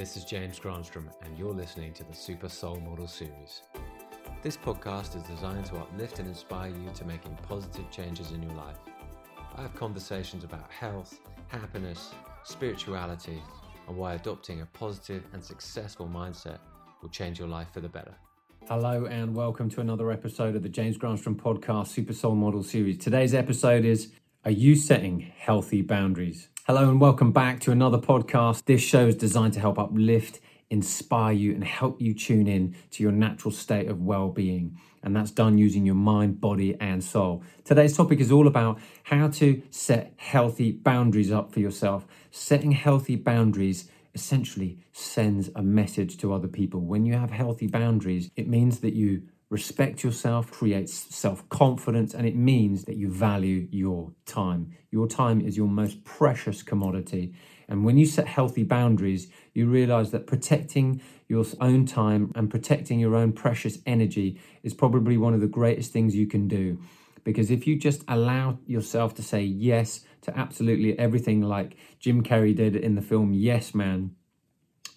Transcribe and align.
This 0.00 0.16
is 0.16 0.24
James 0.24 0.58
Granstrom, 0.58 1.10
and 1.26 1.36
you're 1.36 1.52
listening 1.52 1.92
to 1.92 2.04
the 2.04 2.14
Super 2.14 2.48
Soul 2.48 2.76
Model 2.76 3.06
Series. 3.06 3.60
This 4.42 4.56
podcast 4.56 5.14
is 5.14 5.22
designed 5.24 5.66
to 5.66 5.76
uplift 5.76 6.20
and 6.20 6.26
inspire 6.26 6.70
you 6.70 6.90
to 6.94 7.04
making 7.04 7.36
positive 7.42 7.84
changes 7.90 8.30
in 8.30 8.42
your 8.42 8.54
life. 8.54 8.78
I 9.56 9.60
have 9.60 9.74
conversations 9.74 10.42
about 10.42 10.72
health, 10.72 11.20
happiness, 11.48 12.12
spirituality, 12.44 13.42
and 13.88 13.94
why 13.98 14.14
adopting 14.14 14.62
a 14.62 14.66
positive 14.72 15.22
and 15.34 15.44
successful 15.44 16.08
mindset 16.08 16.60
will 17.02 17.10
change 17.10 17.38
your 17.38 17.48
life 17.48 17.68
for 17.70 17.80
the 17.80 17.88
better. 17.90 18.14
Hello 18.68 19.04
and 19.04 19.34
welcome 19.34 19.68
to 19.68 19.82
another 19.82 20.10
episode 20.10 20.56
of 20.56 20.62
the 20.62 20.68
James 20.70 20.96
Granstrom 20.96 21.36
Podcast 21.36 21.88
Super 21.88 22.14
Soul 22.14 22.36
Model 22.36 22.62
Series. 22.62 22.96
Today's 22.96 23.34
episode 23.34 23.84
is 23.84 24.12
Are 24.42 24.50
you 24.50 24.74
setting 24.74 25.20
healthy 25.36 25.82
boundaries? 25.82 26.48
Hello 26.66 26.88
and 26.88 26.98
welcome 26.98 27.30
back 27.30 27.60
to 27.60 27.72
another 27.72 27.98
podcast. 27.98 28.64
This 28.64 28.80
show 28.80 29.06
is 29.06 29.14
designed 29.14 29.52
to 29.52 29.60
help 29.60 29.78
uplift, 29.78 30.40
inspire 30.70 31.34
you, 31.34 31.52
and 31.52 31.62
help 31.62 32.00
you 32.00 32.14
tune 32.14 32.46
in 32.46 32.74
to 32.92 33.02
your 33.02 33.12
natural 33.12 33.52
state 33.52 33.86
of 33.88 34.00
well 34.00 34.30
being. 34.30 34.78
And 35.02 35.14
that's 35.14 35.30
done 35.30 35.58
using 35.58 35.84
your 35.84 35.94
mind, 35.94 36.40
body, 36.40 36.74
and 36.80 37.04
soul. 37.04 37.44
Today's 37.66 37.94
topic 37.94 38.18
is 38.18 38.32
all 38.32 38.46
about 38.46 38.78
how 39.02 39.28
to 39.28 39.62
set 39.68 40.14
healthy 40.16 40.72
boundaries 40.72 41.30
up 41.30 41.52
for 41.52 41.60
yourself. 41.60 42.06
Setting 42.30 42.72
healthy 42.72 43.16
boundaries 43.16 43.90
essentially 44.14 44.78
sends 44.90 45.50
a 45.54 45.62
message 45.62 46.16
to 46.16 46.32
other 46.32 46.48
people. 46.48 46.80
When 46.80 47.04
you 47.04 47.12
have 47.12 47.30
healthy 47.30 47.66
boundaries, 47.66 48.30
it 48.36 48.48
means 48.48 48.80
that 48.80 48.94
you 48.94 49.24
respect 49.50 50.04
yourself, 50.04 50.50
creates 50.50 50.94
self 51.14 51.46
confidence, 51.48 52.14
and 52.14 52.26
it 52.26 52.36
means 52.36 52.84
that 52.84 52.96
you 52.96 53.10
value 53.10 53.68
your 53.70 54.12
time. 54.24 54.72
Your 54.90 55.08
time 55.08 55.40
is 55.40 55.56
your 55.56 55.68
most 55.68 56.04
precious 56.04 56.62
commodity. 56.62 57.34
And 57.68 57.84
when 57.84 57.98
you 57.98 58.06
set 58.06 58.26
healthy 58.26 58.64
boundaries, 58.64 59.28
you 59.54 59.66
realize 59.66 60.10
that 60.12 60.26
protecting 60.26 61.00
your 61.28 61.44
own 61.60 61.86
time 61.86 62.32
and 62.34 62.50
protecting 62.50 62.98
your 62.98 63.14
own 63.14 63.32
precious 63.32 63.78
energy 63.86 64.40
is 64.62 64.74
probably 64.74 65.16
one 65.16 65.34
of 65.34 65.40
the 65.40 65.46
greatest 65.46 65.92
things 65.92 66.16
you 66.16 66.26
can 66.26 66.48
do. 66.48 66.78
Because 67.22 67.50
if 67.50 67.66
you 67.66 67.76
just 67.76 68.02
allow 68.08 68.58
yourself 68.66 69.14
to 69.16 69.22
say 69.22 69.42
yes 69.42 70.00
to 70.22 70.36
absolutely 70.36 70.98
everything, 70.98 71.42
like 71.42 71.76
Jim 72.00 72.22
Carrey 72.22 72.56
did 72.56 72.74
in 72.74 72.94
the 72.94 73.02
film 73.02 73.32
Yes 73.32 73.74
Man, 73.74 74.16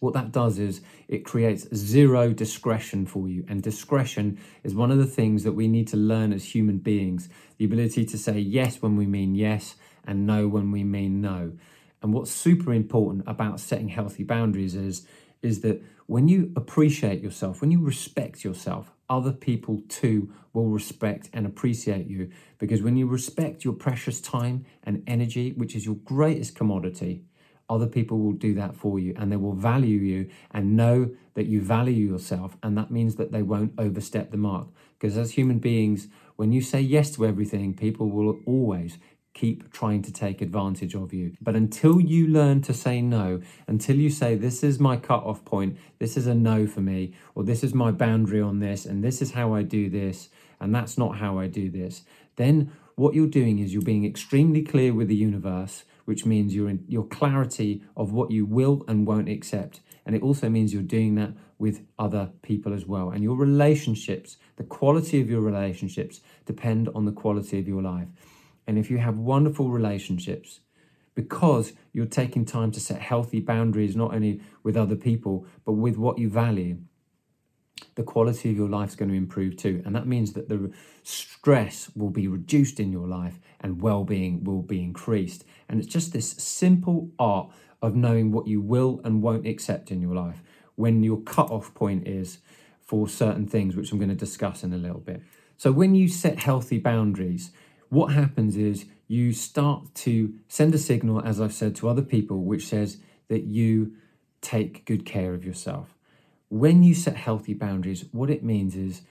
what 0.04 0.14
that 0.14 0.34
does 0.34 0.60
is 0.60 0.82
it 1.08 1.24
creates 1.24 1.74
zero 1.74 2.34
discretion 2.34 3.06
for 3.06 3.30
you. 3.30 3.46
And 3.48 3.64
discretion 3.64 4.38
is 4.62 4.76
one 4.76 4.92
of 4.92 4.98
the 4.98 5.06
things 5.06 5.44
that 5.44 5.54
we 5.54 5.70
need 5.70 5.88
to 5.88 5.98
learn 5.98 6.34
as 6.34 6.54
human 6.54 6.80
beings 6.80 7.30
the 7.58 7.64
ability 7.64 8.04
to 8.08 8.18
say 8.18 8.38
yes 8.38 8.82
when 8.82 8.98
we 8.98 9.06
mean 9.06 9.34
yes 9.34 9.76
and 10.06 10.28
no 10.28 10.50
when 10.50 10.72
we 10.72 10.84
mean 10.84 11.22
no. 11.22 11.54
And 12.02 12.14
what's 12.14 12.32
super 12.32 12.74
important 12.74 13.24
about 13.28 13.62
setting 13.62 13.88
healthy 13.88 14.26
boundaries 14.26 14.76
is, 14.76 15.08
is 15.42 15.62
that 15.62 15.82
when 16.08 16.28
you 16.28 16.52
appreciate 16.58 17.22
yourself, 17.22 17.62
when 17.62 17.72
you 17.72 17.80
respect 17.80 18.44
yourself, 18.44 18.92
other 19.10 19.32
people 19.32 19.84
too 19.88 20.34
will 20.52 20.68
respect 20.68 21.30
and 21.32 21.46
appreciate 21.46 22.08
you. 22.08 22.30
Because 22.60 22.82
when 22.82 22.98
you 22.98 23.08
respect 23.08 23.64
your 23.64 23.74
precious 23.74 24.20
time 24.20 24.66
and 24.84 25.02
energy, 25.08 25.54
which 25.54 25.78
is 25.78 25.86
your 25.86 25.96
greatest 25.96 26.56
commodity, 26.56 27.24
other 27.70 27.88
people 27.88 28.20
will 28.20 28.34
do 28.34 28.54
that 28.56 28.76
for 28.76 29.00
you 29.00 29.14
and 29.18 29.32
they 29.32 29.38
will 29.38 29.54
value 29.54 29.98
you 29.98 30.30
and 30.52 30.76
know 30.76 31.12
that 31.34 31.46
you 31.46 31.62
value 31.62 32.12
yourself. 32.12 32.58
And 32.62 32.78
that 32.78 32.92
means 32.92 33.16
that 33.16 33.32
they 33.32 33.42
won't 33.42 33.74
overstep 33.78 34.32
the 34.32 34.38
mark. 34.38 34.68
Because 35.00 35.18
as 35.18 35.32
human 35.32 35.60
beings, 35.60 36.08
when 36.36 36.52
you 36.52 36.62
say 36.62 36.82
yes 36.82 37.12
to 37.12 37.26
everything, 37.26 37.74
people 37.74 38.10
will 38.10 38.40
always 38.46 38.98
keep 39.34 39.72
trying 39.74 40.02
to 40.04 40.14
take 40.14 40.42
advantage 40.42 40.94
of 40.94 41.12
you. 41.14 41.34
But 41.42 41.56
until 41.56 42.00
you 42.00 42.28
learn 42.28 42.62
to 42.64 42.74
say 42.74 43.02
no, 43.02 43.42
until 43.68 43.96
you 43.96 44.10
say, 44.10 44.36
This 44.36 44.64
is 44.64 44.80
my 44.80 44.96
cut-off 44.96 45.44
point, 45.44 45.78
this 46.00 46.16
is 46.16 46.28
a 46.28 46.36
no 46.36 46.68
for 46.68 46.82
me, 46.82 47.14
or 47.34 47.44
this 47.44 47.64
is 47.64 47.74
my 47.74 47.92
boundary 47.92 48.42
on 48.42 48.60
this, 48.60 48.86
and 48.86 49.04
this 49.04 49.22
is 49.22 49.32
how 49.32 49.54
I 49.54 49.64
do 49.64 49.90
this, 49.90 50.30
and 50.60 50.74
that's 50.74 50.98
not 50.98 51.18
how 51.18 51.40
I 51.40 51.48
do 51.48 51.70
this, 51.70 52.04
then 52.36 52.72
what 52.96 53.14
you're 53.14 53.28
doing 53.28 53.60
is 53.60 53.74
you're 53.74 53.82
being 53.82 54.06
extremely 54.06 54.62
clear 54.62 54.94
with 54.94 55.08
the 55.08 55.16
universe 55.16 55.84
which 56.06 56.26
means 56.26 56.54
you're 56.54 56.70
in 56.70 56.84
your 56.88 57.06
clarity 57.06 57.82
of 57.96 58.12
what 58.12 58.32
you 58.32 58.46
will 58.46 58.84
and 58.88 59.08
won't 59.08 59.30
accept. 59.30 59.82
And 60.06 60.16
it 60.16 60.22
also 60.22 60.50
means 60.50 60.74
you're 60.74 60.84
doing 60.84 61.16
that 61.16 61.34
with 61.58 61.86
other 61.98 62.32
people 62.42 62.74
as 62.74 62.86
well. 62.86 63.10
And 63.10 63.24
your 63.24 63.38
relationships, 63.38 64.38
the 64.58 64.64
quality 64.64 65.22
of 65.22 65.30
your 65.30 65.42
relationships, 65.42 66.20
depend 66.46 66.90
on 66.94 67.06
the 67.06 67.12
quality 67.12 67.60
of 67.60 67.68
your 67.68 67.82
life. 67.82 68.08
And 68.68 68.78
if 68.78 68.92
you 68.92 68.98
have 68.98 69.18
wonderful 69.18 69.70
relationships, 69.70 70.60
because 71.16 71.74
you're 71.94 72.06
taking 72.06 72.44
time 72.44 72.72
to 72.72 72.80
set 72.80 73.00
healthy 73.00 73.40
boundaries, 73.40 73.96
not 73.96 74.14
only 74.14 74.42
with 74.64 74.76
other 74.76 74.96
people, 74.96 75.46
but 75.64 75.74
with 75.74 75.96
what 75.96 76.18
you 76.18 76.30
value, 76.30 76.80
the 77.96 78.04
quality 78.04 78.50
of 78.50 78.58
your 78.58 78.70
life 78.70 78.90
is 78.90 78.96
going 78.96 79.10
to 79.10 79.18
improve 79.18 79.58
too. 79.58 79.82
And 79.86 79.96
that 79.96 80.08
means 80.08 80.34
that 80.34 80.50
the 80.50 80.72
stress 81.04 81.92
will 81.96 82.10
be 82.10 82.28
reduced 82.28 82.80
in 82.80 82.92
your 82.92 83.08
life 83.08 83.40
and 83.60 83.82
well 83.82 84.04
being 84.04 84.44
will 84.44 84.62
be 84.62 84.82
increased. 84.82 85.44
And 85.70 85.80
it's 85.80 85.92
just 85.92 86.14
this 86.14 86.32
simple 86.32 87.12
art 87.20 87.50
of 87.82 87.96
knowing 87.96 88.32
what 88.32 88.48
you 88.48 88.62
will 88.62 89.02
and 89.04 89.22
won't 89.22 89.48
accept 89.48 89.92
in 89.92 90.02
your 90.02 90.16
life 90.16 90.42
when 90.76 91.04
your 91.04 91.22
cut-off 91.22 91.74
point 91.74 92.08
is 92.08 92.40
for 92.82 93.08
certain 93.08 93.48
things, 93.48 93.76
which 93.76 93.92
I'm 93.92 94.00
going 94.00 94.10
to 94.10 94.16
discuss 94.16 94.64
in 94.64 94.74
a 94.74 94.78
little 94.78 95.00
bit. 95.00 95.22
So, 95.58 95.72
when 95.72 95.94
you 95.94 96.08
set 96.08 96.40
healthy 96.40 96.80
boundaries, 96.80 97.52
what 97.90 98.12
happens 98.12 98.58
is 98.58 98.86
you 99.08 99.34
start 99.34 99.94
to 99.96 100.34
send 100.48 100.74
a 100.74 100.78
signal, 100.78 101.22
as 101.22 101.40
I've 101.40 101.54
said, 101.54 101.76
to 101.78 101.90
other 101.90 102.02
people, 102.02 102.44
which 102.44 102.66
says 102.66 102.98
that 103.28 103.44
you 103.44 103.94
take 104.42 104.86
good 104.86 105.06
care 105.06 105.34
of 105.34 105.46
yourself 105.46 105.93
when 106.54 106.84
you 106.84 106.94
set 106.94 107.16
healthy 107.16 107.56
boundaries, 107.56 108.06
what 108.12 108.30
it 108.30 108.44
means 108.44 108.76
is 108.76 109.02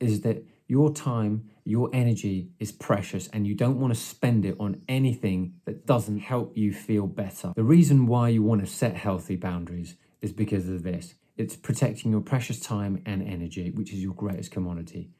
is 0.00 0.22
that 0.22 0.42
your 0.68 0.90
time, 0.90 1.50
your 1.64 1.90
energy 1.92 2.48
is 2.58 2.72
precious 2.72 3.28
and 3.28 3.46
you 3.46 3.54
don't 3.54 3.78
want 3.78 3.92
to 3.92 4.00
spend 4.00 4.46
it 4.46 4.56
on 4.58 4.80
anything 4.88 5.52
that 5.66 5.84
doesn't 5.84 6.20
help 6.20 6.56
you 6.56 6.72
feel 6.72 7.06
better. 7.06 7.52
The 7.54 7.62
reason 7.62 8.06
why 8.06 8.30
you 8.30 8.42
want 8.42 8.62
to 8.62 8.66
set 8.66 8.96
healthy 8.96 9.36
boundaries 9.36 9.96
is 10.22 10.32
because 10.32 10.66
of 10.68 10.82
this. 10.82 11.14
It's 11.36 11.56
protecting 11.56 12.10
your 12.10 12.22
precious 12.22 12.58
time 12.58 13.02
and 13.04 13.22
energy, 13.22 13.70
which 13.70 13.92
is 13.92 14.02
your 14.02 14.14
greatest 14.14 14.50
commodity. 14.50 15.10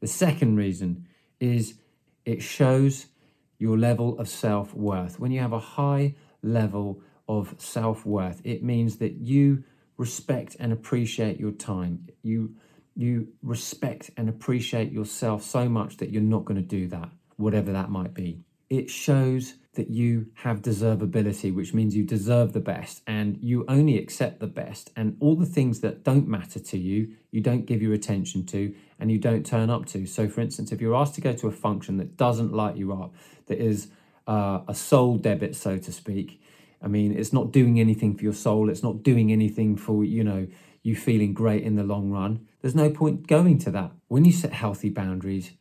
The 0.00 0.06
second 0.06 0.56
reason 0.56 1.06
is 1.40 1.74
it 2.24 2.42
shows 2.42 3.06
your 3.58 3.76
level 3.76 4.18
of 4.18 4.30
self 4.30 4.74
worth. 4.74 5.20
When 5.20 5.30
you 5.30 5.40
have 5.40 5.52
a 5.52 5.58
high 5.58 6.14
level 6.42 7.02
of 7.28 7.54
self 7.58 8.06
worth, 8.06 8.40
it 8.44 8.62
means 8.62 8.96
that 8.96 9.12
you 9.12 9.64
respect 10.02 10.56
and 10.58 10.72
appreciate 10.72 11.38
your 11.38 11.52
time. 11.52 12.08
You 12.22 12.56
you 12.94 13.28
respect 13.42 14.10
and 14.16 14.28
appreciate 14.28 14.92
yourself 14.92 15.42
so 15.42 15.68
much 15.68 15.96
that 15.98 16.10
you're 16.10 16.30
not 16.36 16.44
going 16.44 16.60
to 16.60 16.68
do 16.78 16.88
that, 16.88 17.08
whatever 17.36 17.72
that 17.72 17.88
might 17.88 18.12
be. 18.12 18.40
It 18.68 18.90
shows 18.90 19.54
that 19.74 19.88
you 19.88 20.26
have 20.34 20.60
deservability, 20.60 21.54
which 21.54 21.72
means 21.72 21.96
you 21.96 22.04
deserve 22.04 22.52
the 22.52 22.60
best 22.60 23.00
and 23.06 23.38
you 23.40 23.64
only 23.68 23.96
accept 23.96 24.40
the 24.40 24.46
best. 24.46 24.90
And 24.94 25.16
all 25.20 25.36
the 25.36 25.46
things 25.46 25.80
that 25.80 26.04
don't 26.04 26.28
matter 26.28 26.58
to 26.58 26.76
you, 26.76 27.14
you 27.30 27.40
don't 27.40 27.64
give 27.64 27.80
your 27.80 27.94
attention 27.94 28.44
to 28.46 28.74
and 28.98 29.10
you 29.10 29.18
don't 29.18 29.46
turn 29.46 29.70
up 29.70 29.86
to. 29.86 30.04
So, 30.04 30.28
for 30.28 30.42
instance, 30.42 30.72
if 30.72 30.80
you're 30.82 30.96
asked 30.96 31.14
to 31.14 31.22
go 31.22 31.32
to 31.32 31.46
a 31.46 31.52
function 31.52 31.96
that 31.96 32.18
doesn't 32.18 32.52
light 32.52 32.76
you 32.76 32.92
up, 32.92 33.14
that 33.46 33.58
is 33.58 33.88
uh, 34.26 34.60
a 34.68 34.74
soul 34.74 35.16
debit, 35.16 35.56
so 35.56 35.78
to 35.78 35.92
speak, 35.92 36.41
I 36.82 36.88
mean, 36.88 37.16
it's 37.16 37.32
not 37.32 37.52
doing 37.52 37.78
anything 37.78 38.16
for 38.16 38.24
your 38.24 38.32
soul. 38.32 38.68
It's 38.68 38.82
not 38.82 39.02
doing 39.02 39.30
anything 39.30 39.76
for, 39.76 40.04
you 40.04 40.24
know, 40.24 40.46
you 40.82 40.96
feeling 40.96 41.32
great 41.32 41.62
in 41.62 41.76
the 41.76 41.84
long 41.84 42.10
run. 42.10 42.46
There's 42.60 42.74
no 42.74 42.90
point 42.90 43.26
going 43.26 43.58
to 43.58 43.70
that. 43.70 43.92
When 44.08 44.24
you 44.24 44.32
set 44.32 44.52
healthy 44.52 44.90
boundaries, 44.90 45.52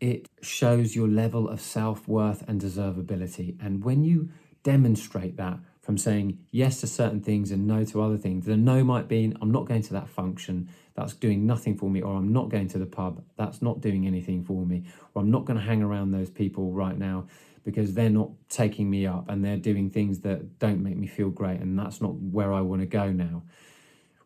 it 0.00 0.28
shows 0.40 0.94
your 0.94 1.08
level 1.08 1.48
of 1.48 1.60
self 1.60 2.06
worth 2.06 2.44
and 2.48 2.60
deservability. 2.60 3.56
And 3.64 3.84
when 3.84 4.04
you 4.04 4.28
demonstrate 4.62 5.36
that 5.36 5.58
from 5.80 5.98
saying 5.98 6.38
yes 6.50 6.80
to 6.80 6.86
certain 6.86 7.20
things 7.20 7.50
and 7.50 7.66
no 7.66 7.84
to 7.86 8.02
other 8.02 8.18
things, 8.18 8.44
the 8.46 8.56
no 8.56 8.84
might 8.84 9.08
be 9.08 9.34
I'm 9.40 9.50
not 9.50 9.66
going 9.66 9.82
to 9.82 9.92
that 9.94 10.08
function, 10.08 10.68
that's 10.94 11.14
doing 11.14 11.46
nothing 11.46 11.76
for 11.76 11.90
me, 11.90 12.02
or 12.02 12.16
I'm 12.16 12.32
not 12.32 12.50
going 12.50 12.68
to 12.68 12.78
the 12.78 12.86
pub, 12.86 13.24
that's 13.36 13.62
not 13.62 13.80
doing 13.80 14.06
anything 14.06 14.44
for 14.44 14.66
me, 14.66 14.84
or 15.14 15.22
I'm 15.22 15.30
not 15.30 15.44
going 15.44 15.58
to 15.58 15.64
hang 15.64 15.82
around 15.82 16.10
those 16.10 16.30
people 16.30 16.72
right 16.72 16.98
now 16.98 17.26
because 17.64 17.94
they're 17.94 18.10
not 18.10 18.30
taking 18.48 18.90
me 18.90 19.06
up 19.06 19.28
and 19.28 19.44
they're 19.44 19.56
doing 19.56 19.90
things 19.90 20.20
that 20.20 20.58
don't 20.58 20.82
make 20.82 20.96
me 20.96 21.06
feel 21.06 21.30
great 21.30 21.60
and 21.60 21.78
that's 21.78 22.00
not 22.00 22.14
where 22.14 22.52
I 22.52 22.60
want 22.60 22.82
to 22.82 22.86
go 22.86 23.12
now. 23.12 23.42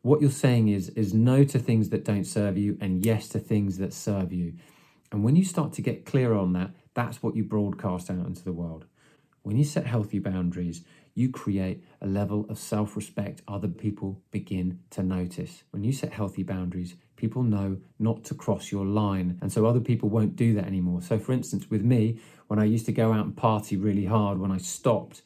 What 0.02 0.20
you're 0.20 0.30
saying 0.30 0.68
is 0.68 0.88
is 0.90 1.14
no 1.14 1.44
to 1.44 1.58
things 1.58 1.90
that 1.90 2.04
don't 2.04 2.24
serve 2.24 2.58
you 2.58 2.76
and 2.80 3.04
yes 3.04 3.28
to 3.30 3.38
things 3.38 3.78
that 3.78 3.92
serve 3.92 4.32
you. 4.32 4.54
And 5.12 5.22
when 5.22 5.36
you 5.36 5.44
start 5.44 5.72
to 5.74 5.82
get 5.82 6.06
clear 6.06 6.34
on 6.34 6.54
that, 6.54 6.70
that's 6.94 7.22
what 7.22 7.36
you 7.36 7.44
broadcast 7.44 8.10
out 8.10 8.26
into 8.26 8.44
the 8.44 8.52
world. 8.52 8.86
When 9.42 9.56
you 9.56 9.64
set 9.64 9.86
healthy 9.86 10.18
boundaries, 10.18 10.82
you 11.14 11.30
create 11.30 11.84
a 12.00 12.06
level 12.06 12.46
of 12.48 12.58
self 12.58 12.96
respect 12.96 13.42
other 13.46 13.68
people 13.68 14.20
begin 14.30 14.80
to 14.90 15.02
notice. 15.02 15.62
When 15.70 15.84
you 15.84 15.92
set 15.92 16.12
healthy 16.12 16.42
boundaries, 16.42 16.94
people 17.16 17.42
know 17.42 17.78
not 17.98 18.24
to 18.24 18.34
cross 18.34 18.72
your 18.72 18.86
line. 18.86 19.38
And 19.42 19.52
so 19.52 19.66
other 19.66 19.80
people 19.80 20.08
won't 20.08 20.36
do 20.36 20.54
that 20.54 20.66
anymore. 20.66 21.02
So, 21.02 21.18
for 21.18 21.32
instance, 21.32 21.70
with 21.70 21.82
me, 21.82 22.18
when 22.52 22.58
I 22.58 22.64
used 22.64 22.84
to 22.84 22.92
go 22.92 23.14
out 23.14 23.24
and 23.24 23.34
party 23.34 23.78
really 23.78 24.04
hard, 24.04 24.38
when 24.38 24.52
I 24.52 24.58
stopped, 24.58 25.22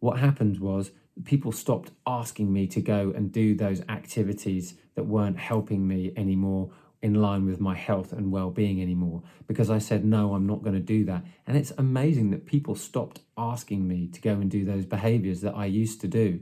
what 0.00 0.18
happened 0.18 0.58
was 0.58 0.90
people 1.22 1.52
stopped 1.52 1.92
asking 2.08 2.52
me 2.52 2.66
to 2.66 2.80
go 2.80 3.12
and 3.14 3.30
do 3.30 3.54
those 3.54 3.82
activities 3.88 4.74
that 4.96 5.04
weren't 5.04 5.38
helping 5.38 5.86
me 5.86 6.12
anymore 6.16 6.72
in 7.02 7.14
line 7.14 7.46
with 7.46 7.60
my 7.60 7.76
health 7.76 8.12
and 8.12 8.32
well-being 8.32 8.82
anymore 8.82 9.22
because 9.46 9.70
I 9.70 9.78
said 9.78 10.04
no 10.04 10.34
I'm 10.34 10.44
not 10.44 10.64
going 10.64 10.74
to 10.74 10.80
do 10.80 11.04
that. 11.04 11.22
And 11.46 11.56
it's 11.56 11.72
amazing 11.78 12.32
that 12.32 12.46
people 12.46 12.74
stopped 12.74 13.20
asking 13.38 13.86
me 13.86 14.08
to 14.08 14.20
go 14.20 14.32
and 14.32 14.50
do 14.50 14.64
those 14.64 14.86
behaviors 14.86 15.42
that 15.42 15.54
I 15.54 15.66
used 15.66 16.00
to 16.00 16.08
do. 16.08 16.40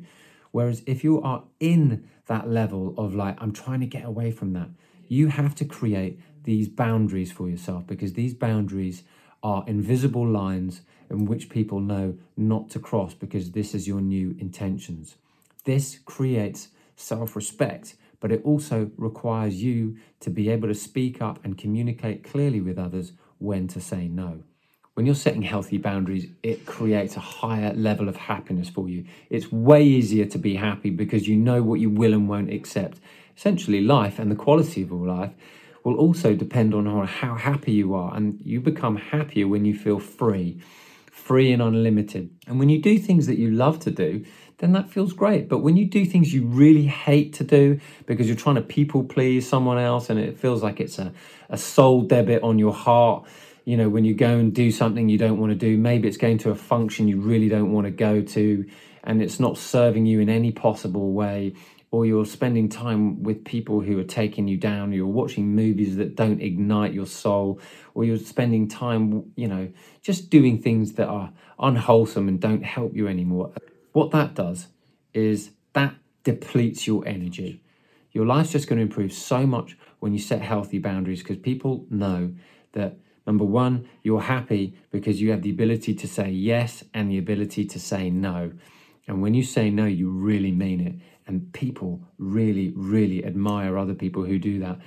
Whereas 0.53 0.83
if 0.87 1.05
you 1.05 1.21
are 1.21 1.45
in 1.61 2.09
that 2.29 2.49
level 2.49 2.95
of 2.97 3.15
like 3.15 3.37
I'm 3.43 3.53
trying 3.53 3.81
to 3.81 3.87
get 3.87 4.07
away 4.07 4.31
from 4.31 4.55
that 4.55 4.71
you 5.07 5.29
have 5.29 5.55
to 5.57 5.67
create 5.67 6.19
these 6.45 6.67
boundaries 6.67 7.31
for 7.31 7.47
yourself 7.47 7.87
because 7.87 8.15
these 8.15 8.33
boundaries 8.33 9.03
are 9.45 9.63
invisible 9.69 10.27
lines 10.27 10.81
in 11.09 11.27
which 11.27 11.49
people 11.49 11.79
know 11.79 12.17
not 12.37 12.69
to 12.71 12.81
cross 12.81 13.15
because 13.15 13.53
this 13.53 13.75
is 13.75 13.87
your 13.87 14.01
new 14.01 14.35
intentions 14.41 15.15
this 15.65 16.01
creates 16.05 16.69
self-respect 16.97 17.95
but 18.25 18.33
it 18.33 18.41
also 18.43 18.91
requires 18.97 19.63
you 19.63 19.99
to 20.19 20.31
be 20.31 20.49
able 20.49 20.67
to 20.67 20.75
speak 20.75 21.21
up 21.21 21.39
and 21.45 21.59
communicate 21.59 22.25
clearly 22.25 22.59
with 22.59 22.79
others 22.79 23.13
when 23.37 23.69
to 23.69 23.83
say 23.83 24.09
no. 24.09 24.43
When 24.95 25.05
you're 25.05 25.15
setting 25.15 25.43
healthy 25.43 25.77
boundaries, 25.77 26.29
it 26.43 26.65
creates 26.65 27.17
a 27.17 27.21
higher 27.21 27.75
level 27.75 28.09
of 28.09 28.17
happiness 28.17 28.71
for 28.71 28.89
you. 28.89 29.05
It's 29.29 29.53
way 29.53 29.85
easier 29.85 30.25
to 30.25 30.39
be 30.39 30.55
happy 30.55 30.89
because 30.89 31.29
you 31.29 31.37
know 31.37 31.63
what 31.63 31.81
you 31.81 31.91
will 31.91 32.15
and 32.15 32.27
won't 32.27 32.51
accept. 32.51 32.99
Essentially, 33.37 33.83
life 33.83 34.19
and 34.19 34.31
the 34.31 34.37
quality 34.37 34.81
of 34.81 34.89
your 34.89 35.07
life 35.07 35.33
will 35.85 35.97
also 35.97 36.35
depend 36.35 36.75
on 36.75 37.07
how 37.07 37.35
happy 37.35 37.73
you 37.73 37.95
are, 37.95 38.17
and 38.17 38.41
you 38.43 38.61
become 38.61 38.97
happier 38.97 39.47
when 39.47 39.65
you 39.65 39.77
feel 39.77 40.01
free, 40.01 40.59
free 41.13 41.53
and 41.53 41.63
unlimited. 41.63 42.31
And 42.47 42.59
when 42.59 42.71
you 42.71 42.81
do 42.81 42.99
things 42.99 43.27
that 43.27 43.39
you 43.39 43.51
love 43.51 43.79
to 43.81 43.91
do, 43.91 44.25
then 44.59 44.73
that 44.73 44.89
feels 44.89 45.13
great. 45.13 45.49
But 45.49 45.59
when 45.59 45.77
you 45.77 45.85
do 45.85 46.07
things 46.07 46.33
you 46.33 46.47
really 46.47 46.87
hate 46.87 47.35
to 47.35 47.45
do 47.45 47.81
because 48.07 48.27
you're 48.27 48.37
trying 48.37 48.57
to 48.57 48.63
people 48.63 49.05
please 49.05 49.49
someone 49.49 49.79
else 49.79 50.11
and 50.11 50.19
it 50.19 50.39
feels 50.39 50.63
like 50.63 50.81
it's 50.81 50.99
a, 50.99 51.13
a 51.51 51.59
soul 51.59 52.03
debit 52.03 52.43
on 52.43 52.59
your 52.59 52.73
heart, 52.73 53.27
you 53.65 53.77
know, 53.77 53.89
when 53.89 54.05
you 54.05 54.15
go 54.15 54.39
and 54.39 54.55
do 54.55 54.71
something 54.71 55.09
you 55.09 55.19
don't 55.19 55.39
want 55.39 55.51
to 55.51 55.57
do, 55.57 55.77
maybe 55.77 56.07
it's 56.09 56.17
going 56.17 56.39
to 56.39 56.51
a 56.51 56.55
function 56.55 57.09
you 57.09 57.21
really 57.21 57.49
don't 57.49 57.73
want 57.73 57.87
to 57.87 57.91
go 57.91 58.23
to 58.23 58.65
and 59.03 59.23
it's 59.23 59.39
not 59.39 59.59
serving 59.59 60.07
you 60.07 60.21
in 60.21 60.29
any 60.29 60.51
possible 60.51 61.13
way, 61.13 61.55
or 61.95 62.05
you're 62.05 62.27
spending 62.27 62.69
time 62.69 63.23
with 63.23 63.45
people 63.45 63.81
who 63.81 63.97
are 64.01 64.11
taking 64.21 64.49
you 64.49 64.57
down, 64.57 64.93
you're 64.93 65.07
watching 65.07 65.55
movies 65.55 65.95
that 65.95 66.17
don't 66.17 66.43
ignite 66.43 66.93
your 66.93 67.07
soul, 67.07 67.61
or 67.95 68.05
you're 68.05 68.19
spending 68.19 68.67
time, 68.67 69.33
you 69.37 69.47
know, 69.47 69.71
just 70.03 70.29
doing 70.29 70.61
things 70.61 70.95
that 70.95 71.07
are 71.07 71.33
unwholesome 71.61 72.27
and 72.27 72.41
don't 72.41 72.65
help 72.65 72.97
you 72.97 73.07
anymore. 73.07 73.53
What 73.93 74.11
that 74.11 74.35
does 74.35 74.67
is 75.13 75.53
that 75.75 75.95
depletes 76.25 76.85
your 76.85 77.07
energy. 77.07 77.63
Your 78.11 78.27
life's 78.27 78.51
just 78.51 78.67
going 78.67 78.79
to 78.79 78.83
improve 78.83 79.13
so 79.13 79.47
much 79.47 79.79
when 80.01 80.13
you 80.13 80.19
set 80.19 80.43
healthy 80.43 80.81
boundaries 80.81 81.23
because 81.23 81.37
people 81.37 81.87
know 81.91 82.35
that 82.73 82.97
number 83.25 83.45
one, 83.45 83.89
you're 84.03 84.23
happy 84.23 84.77
because 84.91 85.21
you 85.21 85.31
have 85.31 85.43
the 85.43 85.51
ability 85.51 85.95
to 85.95 86.09
say 86.09 86.29
yes 86.29 86.83
and 86.93 87.09
the 87.09 87.19
ability 87.19 87.65
to 87.67 87.79
say 87.79 88.11
no. 88.11 88.51
And 89.07 89.21
when 89.21 89.35
you 89.35 89.43
say 89.43 89.71
no, 89.71 89.85
you 89.85 90.09
really 90.11 90.53
mean 90.53 90.81
it. 90.81 90.95
And 91.27 91.53
people 91.53 92.03
really, 92.19 92.73
really 92.77 93.25
admire 93.25 93.79
other 93.79 93.95
people 93.95 94.25
who 94.25 94.39
do 94.39 94.59
that 94.61 94.79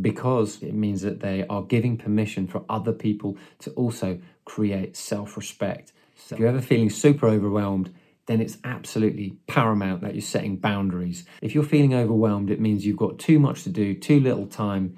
because 0.00 0.62
it 0.62 0.74
means 0.74 1.02
that 1.02 1.20
they 1.20 1.44
are 1.48 1.62
giving 1.62 1.96
permission 1.96 2.46
for 2.46 2.64
other 2.68 2.92
people 2.92 3.36
to 3.58 3.70
also 3.72 4.20
create 4.44 4.96
self 4.96 5.36
respect. 5.36 5.92
So 6.14 6.34
if 6.34 6.40
you're 6.40 6.48
ever 6.48 6.60
feeling 6.60 6.90
super 6.90 7.26
overwhelmed, 7.26 7.92
then 8.26 8.40
it's 8.40 8.58
absolutely 8.62 9.36
paramount 9.48 10.02
that 10.02 10.14
you're 10.14 10.22
setting 10.22 10.56
boundaries. 10.56 11.24
If 11.42 11.54
you're 11.54 11.64
feeling 11.64 11.94
overwhelmed, 11.94 12.50
it 12.50 12.60
means 12.60 12.86
you've 12.86 12.96
got 12.96 13.18
too 13.18 13.40
much 13.40 13.64
to 13.64 13.70
do, 13.70 13.94
too 13.94 14.20
little 14.20 14.46
time, 14.46 14.96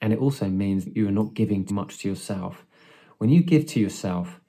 and 0.00 0.12
it 0.12 0.18
also 0.18 0.48
means 0.48 0.86
you 0.86 1.06
are 1.08 1.12
not 1.12 1.34
giving 1.34 1.64
too 1.66 1.74
much 1.74 1.98
to 1.98 2.08
yourself. 2.08 2.64
When 3.18 3.30
you 3.30 3.42
give 3.42 3.66
to 3.66 3.80
yourself 3.80 4.40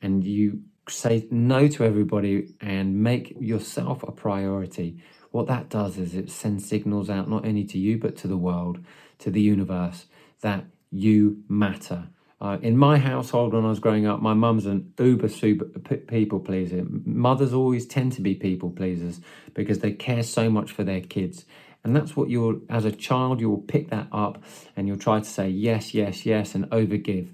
and 0.00 0.22
you 0.24 0.62
say 0.88 1.26
no 1.30 1.68
to 1.68 1.84
everybody 1.84 2.54
and 2.60 3.02
make 3.02 3.36
yourself 3.40 4.02
a 4.02 4.12
priority, 4.12 5.02
what 5.30 5.46
that 5.48 5.68
does 5.68 5.98
is 5.98 6.14
it 6.14 6.30
sends 6.30 6.68
signals 6.68 7.10
out 7.10 7.28
not 7.28 7.46
only 7.46 7.64
to 7.64 7.78
you 7.78 7.98
but 7.98 8.16
to 8.18 8.28
the 8.28 8.36
world, 8.36 8.78
to 9.18 9.30
the 9.30 9.40
universe, 9.40 10.06
that 10.40 10.64
you 10.90 11.42
matter 11.48 12.08
uh, 12.44 12.58
in 12.60 12.76
my 12.76 12.98
household, 12.98 13.54
when 13.54 13.64
I 13.64 13.68
was 13.68 13.78
growing 13.78 14.06
up, 14.06 14.20
my 14.20 14.34
mum's 14.34 14.66
an 14.66 14.92
uber 14.98 15.28
super 15.28 15.64
people 15.64 16.40
pleaser. 16.40 16.84
Mothers 16.86 17.54
always 17.54 17.86
tend 17.86 18.12
to 18.12 18.20
be 18.20 18.34
people 18.34 18.68
pleasers 18.68 19.20
because 19.54 19.78
they 19.78 19.92
care 19.92 20.22
so 20.22 20.50
much 20.50 20.70
for 20.70 20.84
their 20.84 21.00
kids. 21.00 21.46
And 21.84 21.96
that's 21.96 22.14
what 22.14 22.28
you'll, 22.28 22.60
as 22.68 22.84
a 22.84 22.92
child, 22.92 23.40
you'll 23.40 23.62
pick 23.62 23.88
that 23.88 24.08
up 24.12 24.42
and 24.76 24.86
you'll 24.86 24.98
try 24.98 25.20
to 25.20 25.24
say 25.24 25.48
yes, 25.48 25.94
yes, 25.94 26.26
yes, 26.26 26.54
and 26.54 26.66
overgive. 26.66 27.30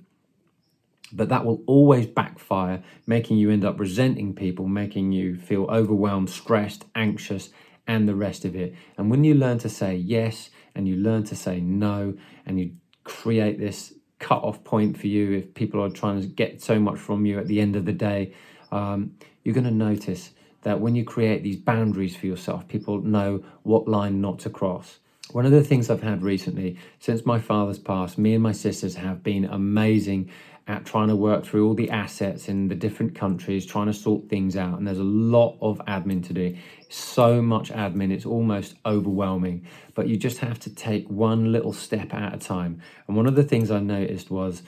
But 1.12 1.28
that 1.28 1.44
will 1.44 1.62
always 1.66 2.06
backfire, 2.06 2.82
making 3.06 3.38
you 3.38 3.50
end 3.50 3.64
up 3.64 3.80
resenting 3.80 4.34
people, 4.34 4.68
making 4.68 5.12
you 5.12 5.36
feel 5.36 5.64
overwhelmed, 5.64 6.30
stressed, 6.30 6.84
anxious, 6.94 7.50
and 7.86 8.08
the 8.08 8.14
rest 8.14 8.44
of 8.44 8.54
it. 8.54 8.74
And 8.96 9.10
when 9.10 9.24
you 9.24 9.34
learn 9.34 9.58
to 9.58 9.68
say 9.68 9.96
yes 9.96 10.50
and 10.74 10.86
you 10.86 10.96
learn 10.96 11.24
to 11.24 11.36
say 11.36 11.60
no 11.60 12.14
and 12.46 12.60
you 12.60 12.72
create 13.04 13.58
this 13.58 13.92
cut 14.20 14.44
off 14.44 14.62
point 14.62 14.96
for 14.96 15.08
you 15.08 15.32
if 15.32 15.54
people 15.54 15.82
are 15.82 15.90
trying 15.90 16.20
to 16.20 16.26
get 16.26 16.62
so 16.62 16.78
much 16.78 16.98
from 16.98 17.26
you 17.26 17.38
at 17.38 17.48
the 17.48 17.60
end 17.60 17.74
of 17.74 17.84
the 17.84 17.92
day. 17.92 18.32
Um, 18.70 19.16
you're 19.42 19.54
going 19.54 19.64
to 19.64 19.70
notice 19.70 20.30
that 20.62 20.80
when 20.80 20.94
you 20.94 21.04
create 21.04 21.42
these 21.42 21.56
boundaries 21.56 22.14
for 22.14 22.26
yourself, 22.26 22.68
people 22.68 23.00
know 23.00 23.42
what 23.62 23.88
line 23.88 24.20
not 24.20 24.38
to 24.40 24.50
cross. 24.50 24.98
One 25.32 25.46
of 25.46 25.52
the 25.52 25.64
things 25.64 25.88
I've 25.88 26.02
had 26.02 26.22
recently, 26.22 26.76
since 26.98 27.24
my 27.24 27.38
father's 27.38 27.78
passed, 27.78 28.18
me 28.18 28.34
and 28.34 28.42
my 28.42 28.52
sisters 28.52 28.96
have 28.96 29.22
been 29.22 29.44
amazing 29.44 30.30
at 30.70 30.86
trying 30.86 31.08
to 31.08 31.16
work 31.16 31.44
through 31.44 31.66
all 31.66 31.74
the 31.74 31.90
assets 31.90 32.48
in 32.48 32.68
the 32.68 32.76
different 32.76 33.16
countries, 33.16 33.66
trying 33.66 33.88
to 33.88 33.92
sort 33.92 34.28
things 34.28 34.56
out. 34.56 34.78
And 34.78 34.86
there's 34.86 34.98
a 34.98 35.02
lot 35.02 35.58
of 35.60 35.78
admin 35.88 36.24
to 36.28 36.32
do. 36.32 36.56
So 36.88 37.42
much 37.42 37.72
admin, 37.72 38.12
it's 38.12 38.24
almost 38.24 38.76
overwhelming. 38.86 39.66
But 39.94 40.06
you 40.06 40.16
just 40.16 40.38
have 40.38 40.60
to 40.60 40.70
take 40.72 41.08
one 41.08 41.50
little 41.50 41.72
step 41.72 42.14
at 42.14 42.34
a 42.34 42.38
time. 42.38 42.80
And 43.08 43.16
one 43.16 43.26
of 43.26 43.34
the 43.34 43.42
things 43.42 43.72
I 43.72 43.80
noticed 43.80 44.30
was, 44.30 44.62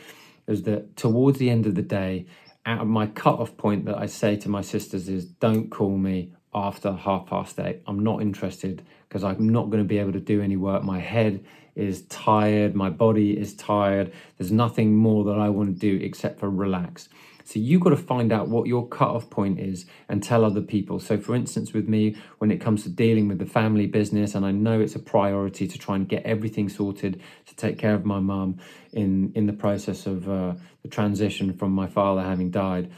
is 0.48 0.64
that 0.64 0.96
towards 0.96 1.38
the 1.38 1.50
end 1.50 1.66
of 1.66 1.76
the 1.76 1.82
day, 1.82 2.26
out 2.66 2.80
of 2.80 2.88
my 2.88 3.06
cut-off 3.06 3.56
point 3.56 3.84
that 3.84 3.96
I 3.96 4.06
say 4.06 4.34
to 4.36 4.48
my 4.48 4.60
sisters 4.60 5.08
is 5.08 5.24
don't 5.24 5.70
call 5.70 5.96
me 5.96 6.32
after 6.52 6.92
half 6.92 7.26
past 7.26 7.60
eight. 7.60 7.80
I'm 7.86 8.02
not 8.02 8.22
interested 8.22 8.82
because 9.08 9.22
I'm 9.22 9.48
not 9.48 9.70
going 9.70 9.82
to 9.82 9.88
be 9.88 9.98
able 9.98 10.12
to 10.12 10.20
do 10.20 10.42
any 10.42 10.56
work. 10.56 10.82
My 10.82 10.98
head 10.98 11.44
is 11.74 12.02
tired, 12.06 12.74
my 12.74 12.90
body 12.90 13.38
is 13.38 13.54
tired. 13.54 14.12
There's 14.38 14.52
nothing 14.52 14.94
more 14.96 15.24
that 15.24 15.38
I 15.38 15.48
want 15.48 15.74
to 15.74 15.78
do 15.78 16.04
except 16.04 16.40
for 16.40 16.50
relax. 16.50 17.08
So 17.44 17.58
you've 17.58 17.82
got 17.82 17.90
to 17.90 17.96
find 17.96 18.32
out 18.32 18.48
what 18.48 18.66
your 18.66 18.86
cutoff 18.86 19.28
point 19.28 19.58
is 19.58 19.86
and 20.08 20.22
tell 20.22 20.44
other 20.44 20.60
people. 20.60 21.00
So, 21.00 21.18
for 21.18 21.34
instance, 21.34 21.72
with 21.72 21.88
me, 21.88 22.16
when 22.38 22.50
it 22.50 22.60
comes 22.60 22.84
to 22.84 22.88
dealing 22.88 23.28
with 23.28 23.38
the 23.38 23.46
family 23.46 23.86
business, 23.86 24.34
and 24.34 24.46
I 24.46 24.52
know 24.52 24.80
it's 24.80 24.94
a 24.94 25.00
priority 25.00 25.66
to 25.66 25.78
try 25.78 25.96
and 25.96 26.08
get 26.08 26.22
everything 26.24 26.68
sorted 26.68 27.20
to 27.46 27.56
take 27.56 27.78
care 27.78 27.94
of 27.94 28.04
my 28.04 28.20
mum 28.20 28.58
in 28.92 29.32
in 29.34 29.46
the 29.46 29.52
process 29.52 30.06
of 30.06 30.28
uh, 30.28 30.54
the 30.82 30.88
transition 30.88 31.52
from 31.52 31.72
my 31.72 31.86
father 31.86 32.22
having 32.22 32.50
died. 32.50 32.92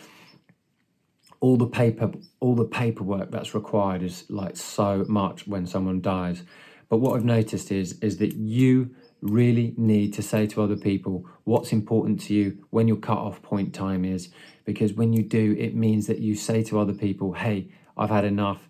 All 1.41 1.57
the 1.57 1.67
paper, 1.67 2.13
all 2.41 2.55
the 2.55 2.65
paperwork 2.65 3.31
that's 3.31 3.55
required 3.55 4.03
is 4.03 4.25
like 4.31 4.57
so 4.57 5.05
much 5.09 5.47
when 5.47 5.67
someone 5.67 6.01
dies. 6.01 6.43
But 6.95 7.01
what 7.01 7.17
I've 7.17 7.25
noticed 7.25 7.73
is 7.73 7.99
is 7.99 8.19
that 8.19 8.35
you 8.35 8.95
really 9.21 9.75
need 9.77 10.15
to 10.15 10.23
say 10.23 10.47
to 10.47 10.63
other 10.63 10.77
people 10.77 11.27
what's 11.43 11.73
important 11.73 12.21
to 12.21 12.35
you 12.35 12.65
when 12.71 12.87
your 12.87 12.99
cut-off 12.99 13.43
point 13.43 13.75
time 13.75 14.05
is. 14.05 14.29
Because 14.65 14.93
when 14.93 15.13
you 15.13 15.25
do 15.25 15.57
it 15.59 15.75
means 15.75 16.07
that 16.07 16.21
you 16.21 16.37
say 16.37 16.63
to 16.63 16.79
other 16.79 16.93
people 16.93 17.33
hey 17.33 17.69
i've 17.97 18.11
had 18.11 18.25
enough. 18.25 18.69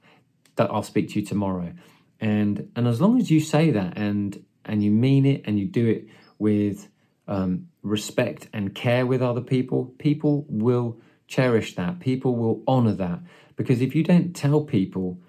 That 0.57 0.71
i'll 0.71 0.83
speak 0.83 1.11
to 1.11 1.21
you 1.21 1.27
tomorrow. 1.27 1.75
And 2.19 2.71
and 2.75 2.89
as 2.89 2.99
long 2.99 3.21
as 3.21 3.31
you 3.31 3.41
say 3.41 3.71
that 3.73 3.99
and 3.99 4.43
and 4.65 4.83
you 4.83 4.91
mean 4.91 5.27
it 5.27 5.43
and 5.45 5.59
you 5.59 5.67
do 5.67 5.87
it 5.87 6.07
with 6.39 6.89
um, 7.29 7.69
respect 7.83 8.49
and 8.55 8.75
care 8.75 9.05
with 9.05 9.21
other 9.21 9.43
people 9.43 9.93
people 9.99 10.47
will 10.49 10.99
cherish 11.29 11.75
that. 11.75 12.01
People 12.01 12.37
will 12.37 12.63
honor 12.67 12.95
that. 12.95 13.19
Because 13.57 13.83
if 13.83 13.95
you 13.95 14.03
don't 14.03 14.35
tell 14.35 14.63
people 14.63 15.21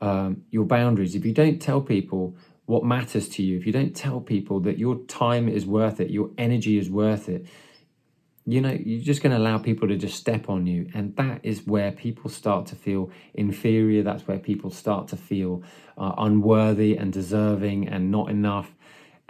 um, 0.00 0.44
your 0.50 0.64
boundaries, 0.64 1.14
if 1.14 1.24
you 1.24 1.32
don't 1.32 1.60
tell 1.60 1.80
people 1.80 2.36
what 2.66 2.84
matters 2.84 3.28
to 3.28 3.42
you, 3.42 3.56
if 3.56 3.66
you 3.66 3.72
don't 3.72 3.94
tell 3.94 4.20
people 4.20 4.60
that 4.60 4.78
your 4.78 4.96
time 5.04 5.48
is 5.48 5.66
worth 5.66 6.00
it, 6.00 6.10
your 6.10 6.30
energy 6.38 6.78
is 6.78 6.90
worth 6.90 7.28
it, 7.28 7.46
you 8.46 8.60
know, 8.60 8.72
you're 8.72 9.02
just 9.02 9.22
going 9.22 9.32
to 9.32 9.38
allow 9.38 9.58
people 9.58 9.88
to 9.88 9.96
just 9.96 10.18
step 10.18 10.50
on 10.50 10.66
you. 10.66 10.90
And 10.94 11.16
that 11.16 11.40
is 11.42 11.66
where 11.66 11.92
people 11.92 12.28
start 12.28 12.66
to 12.66 12.76
feel 12.76 13.10
inferior. 13.32 14.02
That's 14.02 14.26
where 14.28 14.38
people 14.38 14.70
start 14.70 15.08
to 15.08 15.16
feel 15.16 15.62
uh, 15.96 16.12
unworthy 16.18 16.96
and 16.96 17.12
deserving 17.12 17.88
and 17.88 18.10
not 18.10 18.28
enough. 18.28 18.74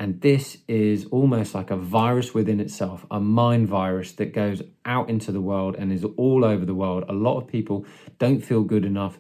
And 0.01 0.21
this 0.21 0.59
is 0.67 1.07
almost 1.07 1.55
like 1.55 1.71
a 1.71 1.77
virus 1.77 2.35
within 2.35 2.59
itself, 2.59 3.07
a 3.09 3.21
mind 3.21 3.69
virus 3.69 4.11
that 4.13 4.35
goes 4.35 4.61
out 4.85 5.09
into 5.09 5.31
the 5.31 5.41
world 5.41 5.77
and 5.77 5.93
is 5.93 6.05
all 6.17 6.45
over 6.45 6.65
the 6.65 6.75
world. 6.75 7.05
A 7.09 7.13
lot 7.13 7.39
of 7.39 7.47
people 7.47 7.87
don't 8.19 8.41
feel 8.41 8.65
good 8.65 8.85
enough 8.85 9.19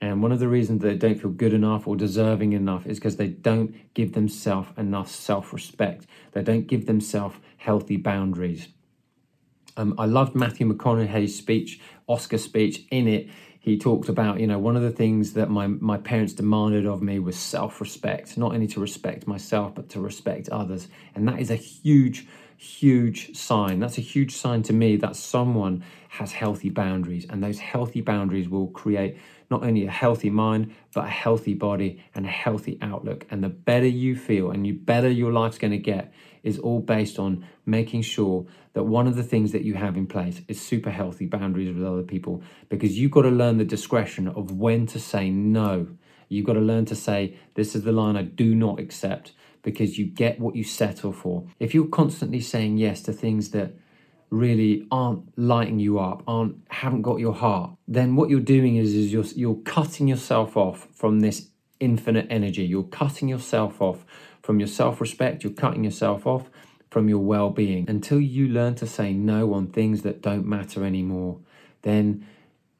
And 0.00 0.22
one 0.22 0.32
of 0.32 0.40
the 0.40 0.48
reasons 0.48 0.82
they 0.82 0.94
don't 0.94 1.20
feel 1.20 1.30
good 1.30 1.54
enough 1.54 1.86
or 1.88 1.96
deserving 1.96 2.52
enough 2.52 2.86
is 2.86 2.98
because 2.98 3.16
they 3.16 3.28
don't 3.28 3.74
give 3.94 4.12
themselves 4.12 4.68
enough 4.76 5.10
self 5.10 5.52
respect. 5.52 6.06
They 6.32 6.42
don't 6.42 6.66
give 6.66 6.86
themselves 6.86 7.36
healthy 7.56 7.96
boundaries. 7.96 8.68
Um, 9.76 9.94
I 9.98 10.06
loved 10.06 10.34
Matthew 10.34 10.72
McConaughey's 10.72 11.36
speech, 11.36 11.80
Oscar 12.08 12.38
speech. 12.38 12.84
In 12.90 13.08
it, 13.08 13.28
he 13.66 13.76
talked 13.78 14.08
about, 14.08 14.38
you 14.38 14.46
know, 14.46 14.58
one 14.58 14.76
of 14.76 14.82
the 14.82 14.90
things 14.92 15.32
that 15.32 15.50
my, 15.50 15.66
my 15.66 15.98
parents 15.98 16.32
demanded 16.32 16.86
of 16.86 17.02
me 17.02 17.18
was 17.18 17.36
self 17.36 17.80
respect, 17.80 18.38
not 18.38 18.54
only 18.54 18.68
to 18.68 18.80
respect 18.80 19.26
myself, 19.26 19.74
but 19.74 19.88
to 19.90 20.00
respect 20.00 20.48
others. 20.50 20.88
And 21.14 21.26
that 21.28 21.40
is 21.40 21.50
a 21.50 21.56
huge, 21.56 22.26
huge 22.56 23.36
sign. 23.36 23.80
That's 23.80 23.98
a 23.98 24.02
huge 24.02 24.34
sign 24.34 24.62
to 24.64 24.72
me 24.72 24.96
that 24.96 25.16
someone 25.16 25.84
has 26.08 26.32
healthy 26.32 26.70
boundaries. 26.70 27.26
And 27.28 27.42
those 27.42 27.58
healthy 27.58 28.00
boundaries 28.00 28.48
will 28.48 28.68
create 28.68 29.18
not 29.50 29.62
only 29.62 29.86
a 29.86 29.90
healthy 29.90 30.30
mind, 30.30 30.74
but 30.94 31.04
a 31.04 31.10
healthy 31.10 31.54
body 31.54 32.02
and 32.14 32.26
a 32.26 32.30
healthy 32.30 32.78
outlook. 32.82 33.26
And 33.30 33.44
the 33.44 33.48
better 33.48 33.86
you 33.86 34.16
feel 34.16 34.50
and 34.50 34.66
you 34.66 34.74
better 34.74 35.10
your 35.10 35.32
life's 35.32 35.58
going 35.58 35.72
to 35.72 35.78
get 35.78 36.12
is 36.42 36.58
all 36.58 36.80
based 36.80 37.18
on 37.18 37.44
making 37.64 38.02
sure 38.02 38.46
that 38.72 38.84
one 38.84 39.06
of 39.06 39.16
the 39.16 39.22
things 39.22 39.52
that 39.52 39.62
you 39.62 39.74
have 39.74 39.96
in 39.96 40.06
place 40.06 40.40
is 40.48 40.60
super 40.60 40.90
healthy 40.90 41.26
boundaries 41.26 41.74
with 41.74 41.86
other 41.86 42.02
people 42.02 42.42
because 42.68 42.98
you've 42.98 43.10
got 43.10 43.22
to 43.22 43.30
learn 43.30 43.58
the 43.58 43.64
discretion 43.64 44.28
of 44.28 44.52
when 44.52 44.86
to 44.86 44.98
say 44.98 45.30
no. 45.30 45.88
You've 46.28 46.46
got 46.46 46.54
to 46.54 46.60
learn 46.60 46.84
to 46.86 46.96
say, 46.96 47.36
This 47.54 47.74
is 47.74 47.84
the 47.84 47.92
line 47.92 48.16
I 48.16 48.22
do 48.22 48.54
not 48.54 48.80
accept 48.80 49.32
because 49.66 49.98
you 49.98 50.04
get 50.06 50.38
what 50.38 50.54
you 50.54 50.62
settle 50.62 51.12
for. 51.12 51.44
If 51.58 51.74
you're 51.74 51.88
constantly 51.88 52.40
saying 52.40 52.78
yes 52.78 53.02
to 53.02 53.12
things 53.12 53.50
that 53.50 53.72
really 54.30 54.86
aren't 54.92 55.36
lighting 55.36 55.80
you 55.80 55.98
up, 55.98 56.22
aren't 56.28 56.54
haven't 56.70 57.02
got 57.02 57.18
your 57.18 57.34
heart, 57.34 57.72
then 57.88 58.14
what 58.14 58.30
you're 58.30 58.38
doing 58.38 58.76
is 58.76 58.94
is 58.94 59.12
you're 59.12 59.24
you're 59.34 59.60
cutting 59.64 60.06
yourself 60.06 60.56
off 60.56 60.86
from 60.94 61.18
this 61.18 61.48
infinite 61.80 62.28
energy. 62.30 62.62
You're 62.64 62.84
cutting 62.84 63.26
yourself 63.28 63.82
off 63.82 64.04
from 64.40 64.60
your 64.60 64.68
self 64.68 65.00
respect, 65.00 65.42
you're 65.42 65.52
cutting 65.52 65.82
yourself 65.82 66.28
off 66.28 66.48
from 66.88 67.08
your 67.08 67.18
well 67.18 67.50
being. 67.50 67.90
Until 67.90 68.20
you 68.20 68.46
learn 68.46 68.76
to 68.76 68.86
say 68.86 69.12
no 69.12 69.52
on 69.52 69.66
things 69.66 70.02
that 70.02 70.22
don't 70.22 70.46
matter 70.46 70.84
anymore, 70.84 71.40
then 71.82 72.24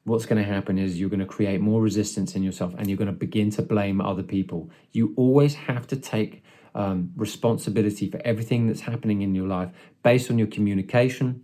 what's 0.05 0.25
going 0.25 0.41
to 0.41 0.49
happen 0.49 0.77
is 0.77 0.97
you're 0.97 1.09
going 1.09 1.19
to 1.19 1.25
create 1.25 1.59
more 1.59 1.81
resistance 1.81 2.33
in 2.33 2.43
yourself 2.43 2.73
and 2.77 2.87
you're 2.87 2.97
going 2.97 3.13
to 3.13 3.25
begin 3.27 3.49
to 3.51 3.61
blame 3.61 3.99
other 3.99 4.23
people. 4.23 4.69
You 4.93 5.13
always 5.17 5.55
have 5.55 5.85
to 5.87 5.97
take 5.97 6.43
um, 6.77 7.11
responsibility 7.15 8.09
for 8.09 8.21
everything 8.23 8.67
that's 8.67 8.81
happening 8.81 9.23
in 9.23 9.35
your 9.35 9.47
life 9.47 9.69
based 10.03 10.29
on 10.29 10.37
your 10.37 10.47
communication 10.47 11.43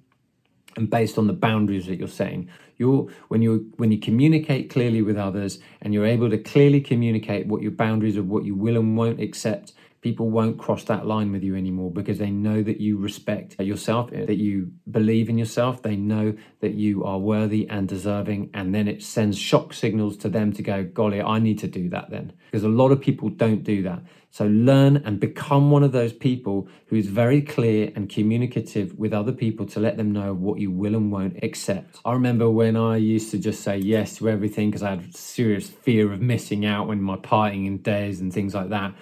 and 0.77 0.89
based 0.89 1.17
on 1.17 1.27
the 1.27 1.33
boundaries 1.33 1.87
that 1.87 1.97
you're 1.97 2.07
setting. 2.07 2.49
You're 2.77 3.07
when 3.27 3.41
you 3.41 3.71
when 3.77 3.91
you 3.91 3.97
communicate 3.97 4.69
clearly 4.69 5.01
with 5.01 5.17
others 5.17 5.59
and 5.81 5.93
you're 5.93 6.05
able 6.05 6.29
to 6.29 6.37
clearly 6.37 6.81
communicate 6.81 7.47
what 7.47 7.61
your 7.61 7.71
boundaries 7.71 8.15
are 8.15 8.23
what 8.23 8.45
you 8.45 8.55
will 8.55 8.77
and 8.77 8.95
won't 8.95 9.19
accept 9.19 9.73
people 10.03 10.29
won't 10.29 10.59
cross 10.59 10.83
that 10.83 11.07
line 11.07 11.31
with 11.31 11.41
you 11.43 11.55
anymore 11.55 11.89
because 11.89 12.17
they 12.17 12.29
know 12.29 12.61
that 12.61 12.81
you 12.81 12.97
respect 12.97 13.57
yourself, 13.59 14.11
eh, 14.11 14.25
that 14.25 14.35
you 14.35 14.69
believe 14.91 15.29
in 15.29 15.37
yourself, 15.37 15.81
they 15.81 15.95
know 15.95 16.35
that 16.59 16.73
you 16.73 17.05
are 17.05 17.17
worthy 17.17 17.67
and 17.69 17.87
deserving, 17.87 18.49
and 18.53 18.75
then 18.75 18.89
it 18.89 19.01
sends 19.01 19.37
shock 19.37 19.73
signals 19.73 20.17
to 20.17 20.27
them 20.27 20.51
to 20.51 20.61
go, 20.61 20.83
golly, 20.83 21.21
I 21.21 21.39
need 21.39 21.57
to 21.59 21.67
do 21.67 21.89
that 21.89 22.09
then. 22.09 22.33
Because 22.51 22.65
a 22.65 22.69
lot 22.69 22.91
of 22.91 22.99
people 22.99 23.29
don't 23.29 23.63
do 23.63 23.81
that. 23.83 24.01
So 24.29 24.45
learn 24.47 24.97
and 24.97 25.19
become 25.19 25.71
one 25.71 25.83
of 25.83 25.93
those 25.93 26.11
people 26.11 26.67
who 26.87 26.97
is 26.97 27.07
very 27.07 27.41
clear 27.41 27.91
and 27.95 28.09
communicative 28.09 28.97
with 28.97 29.13
other 29.13 29.31
people 29.31 29.65
to 29.67 29.79
let 29.79 29.95
them 29.95 30.11
know 30.11 30.33
what 30.33 30.59
you 30.59 30.69
will 30.69 30.95
and 30.95 31.11
won't 31.11 31.41
accept. 31.43 31.99
I 32.03 32.11
remember 32.11 32.49
when 32.49 32.75
I 32.75 32.97
used 32.97 33.31
to 33.31 33.37
just 33.37 33.61
say 33.61 33.77
yes 33.77 34.17
to 34.17 34.27
everything 34.27 34.69
because 34.69 34.83
I 34.83 34.89
had 34.89 35.15
serious 35.15 35.69
fear 35.69 36.11
of 36.11 36.19
missing 36.19 36.65
out 36.65 36.87
when 36.87 37.01
my 37.01 37.15
partying 37.15 37.67
in 37.67 37.77
days 37.77 38.19
and 38.19 38.33
things 38.33 38.53
like 38.53 38.69
that 38.69 38.93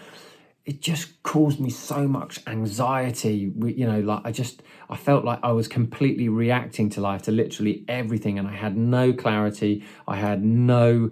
it 0.65 0.79
just 0.81 1.21
caused 1.23 1.59
me 1.59 1.69
so 1.69 2.07
much 2.07 2.39
anxiety 2.45 3.51
you 3.65 3.87
know 3.87 3.99
like 3.99 4.21
i 4.25 4.31
just 4.31 4.61
i 4.89 4.95
felt 4.95 5.25
like 5.25 5.39
i 5.41 5.51
was 5.51 5.67
completely 5.67 6.29
reacting 6.29 6.89
to 6.89 7.01
life 7.01 7.23
to 7.23 7.31
literally 7.31 7.83
everything 7.87 8.37
and 8.37 8.47
i 8.47 8.55
had 8.55 8.77
no 8.77 9.11
clarity. 9.13 9.83
I 10.07 10.17
had 10.17 10.43
no 10.43 11.09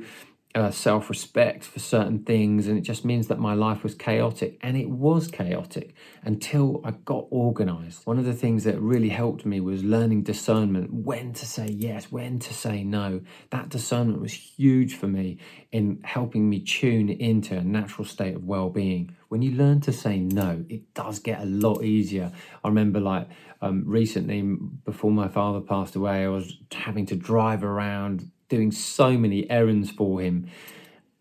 uh, 0.55 0.71
self 0.71 1.09
respect 1.09 1.63
for 1.63 1.77
certain 1.77 2.23
things, 2.23 2.67
and 2.67 2.77
it 2.77 2.81
just 2.81 3.05
means 3.05 3.27
that 3.27 3.37
my 3.37 3.53
life 3.53 3.83
was 3.83 3.93
chaotic. 3.93 4.57
And 4.61 4.75
it 4.75 4.89
was 4.89 5.27
chaotic 5.27 5.93
until 6.23 6.81
I 6.83 6.91
got 6.91 7.27
organized. 7.29 8.05
One 8.05 8.17
of 8.17 8.25
the 8.25 8.33
things 8.33 8.63
that 8.63 8.79
really 8.81 9.09
helped 9.09 9.45
me 9.45 9.59
was 9.59 9.83
learning 9.83 10.23
discernment 10.23 10.91
when 10.91 11.33
to 11.33 11.45
say 11.45 11.67
yes, 11.67 12.11
when 12.11 12.39
to 12.39 12.53
say 12.53 12.83
no. 12.83 13.21
That 13.51 13.69
discernment 13.69 14.21
was 14.21 14.33
huge 14.33 14.95
for 14.95 15.07
me 15.07 15.37
in 15.71 16.01
helping 16.03 16.49
me 16.49 16.61
tune 16.61 17.09
into 17.09 17.55
a 17.55 17.63
natural 17.63 18.05
state 18.05 18.35
of 18.35 18.43
well 18.43 18.69
being. 18.71 19.15
When 19.27 19.43
you 19.43 19.51
learn 19.51 19.81
to 19.81 19.93
say 19.93 20.19
no, 20.19 20.65
it 20.67 20.95
does 20.95 21.19
get 21.19 21.41
a 21.41 21.45
lot 21.45 21.83
easier. 21.83 22.31
I 22.63 22.67
remember, 22.67 22.99
like, 22.99 23.27
um, 23.61 23.83
recently, 23.85 24.41
before 24.41 25.11
my 25.11 25.27
father 25.27 25.61
passed 25.61 25.95
away, 25.95 26.23
I 26.23 26.29
was 26.29 26.57
having 26.71 27.05
to 27.07 27.15
drive 27.15 27.63
around 27.63 28.31
doing 28.49 28.71
so 28.71 29.17
many 29.17 29.49
errands 29.49 29.91
for 29.91 30.21
him. 30.21 30.49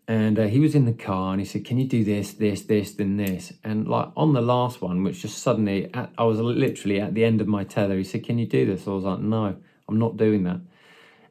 And 0.07 0.39
uh, 0.39 0.47
he 0.47 0.59
was 0.59 0.73
in 0.73 0.85
the 0.85 0.93
car 0.93 1.33
and 1.33 1.39
he 1.39 1.45
said, 1.45 1.63
Can 1.63 1.77
you 1.77 1.87
do 1.87 2.03
this, 2.03 2.33
this, 2.33 2.63
this, 2.63 2.93
then 2.93 3.17
this? 3.17 3.53
And 3.63 3.87
like 3.87 4.09
on 4.17 4.33
the 4.33 4.41
last 4.41 4.81
one, 4.81 5.03
which 5.03 5.21
just 5.21 5.37
suddenly, 5.37 5.93
at, 5.93 6.11
I 6.17 6.23
was 6.23 6.39
literally 6.39 6.99
at 6.99 7.13
the 7.13 7.23
end 7.23 7.41
of 7.41 7.47
my 7.47 7.63
tether, 7.63 7.95
he 7.95 8.03
said, 8.03 8.25
Can 8.25 8.39
you 8.39 8.47
do 8.47 8.65
this? 8.65 8.87
I 8.87 8.91
was 8.91 9.03
like, 9.03 9.19
No, 9.19 9.55
I'm 9.87 9.99
not 9.99 10.17
doing 10.17 10.43
that. 10.45 10.61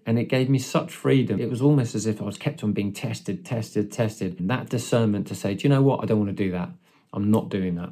And 0.06 0.18
it 0.18 0.26
gave 0.26 0.48
me 0.48 0.60
such 0.60 0.92
freedom. 0.92 1.40
It 1.40 1.50
was 1.50 1.60
almost 1.60 1.94
as 1.94 2.06
if 2.06 2.22
I 2.22 2.24
was 2.24 2.38
kept 2.38 2.62
on 2.62 2.72
being 2.72 2.92
tested, 2.92 3.44
tested, 3.44 3.90
tested. 3.90 4.38
And 4.38 4.48
that 4.48 4.68
discernment 4.68 5.26
to 5.26 5.34
say, 5.34 5.54
Do 5.54 5.64
you 5.64 5.74
know 5.74 5.82
what? 5.82 6.02
I 6.02 6.06
don't 6.06 6.18
want 6.18 6.34
to 6.34 6.44
do 6.44 6.52
that. 6.52 6.70
I'm 7.12 7.32
not 7.32 7.48
doing 7.48 7.74
that. 7.74 7.90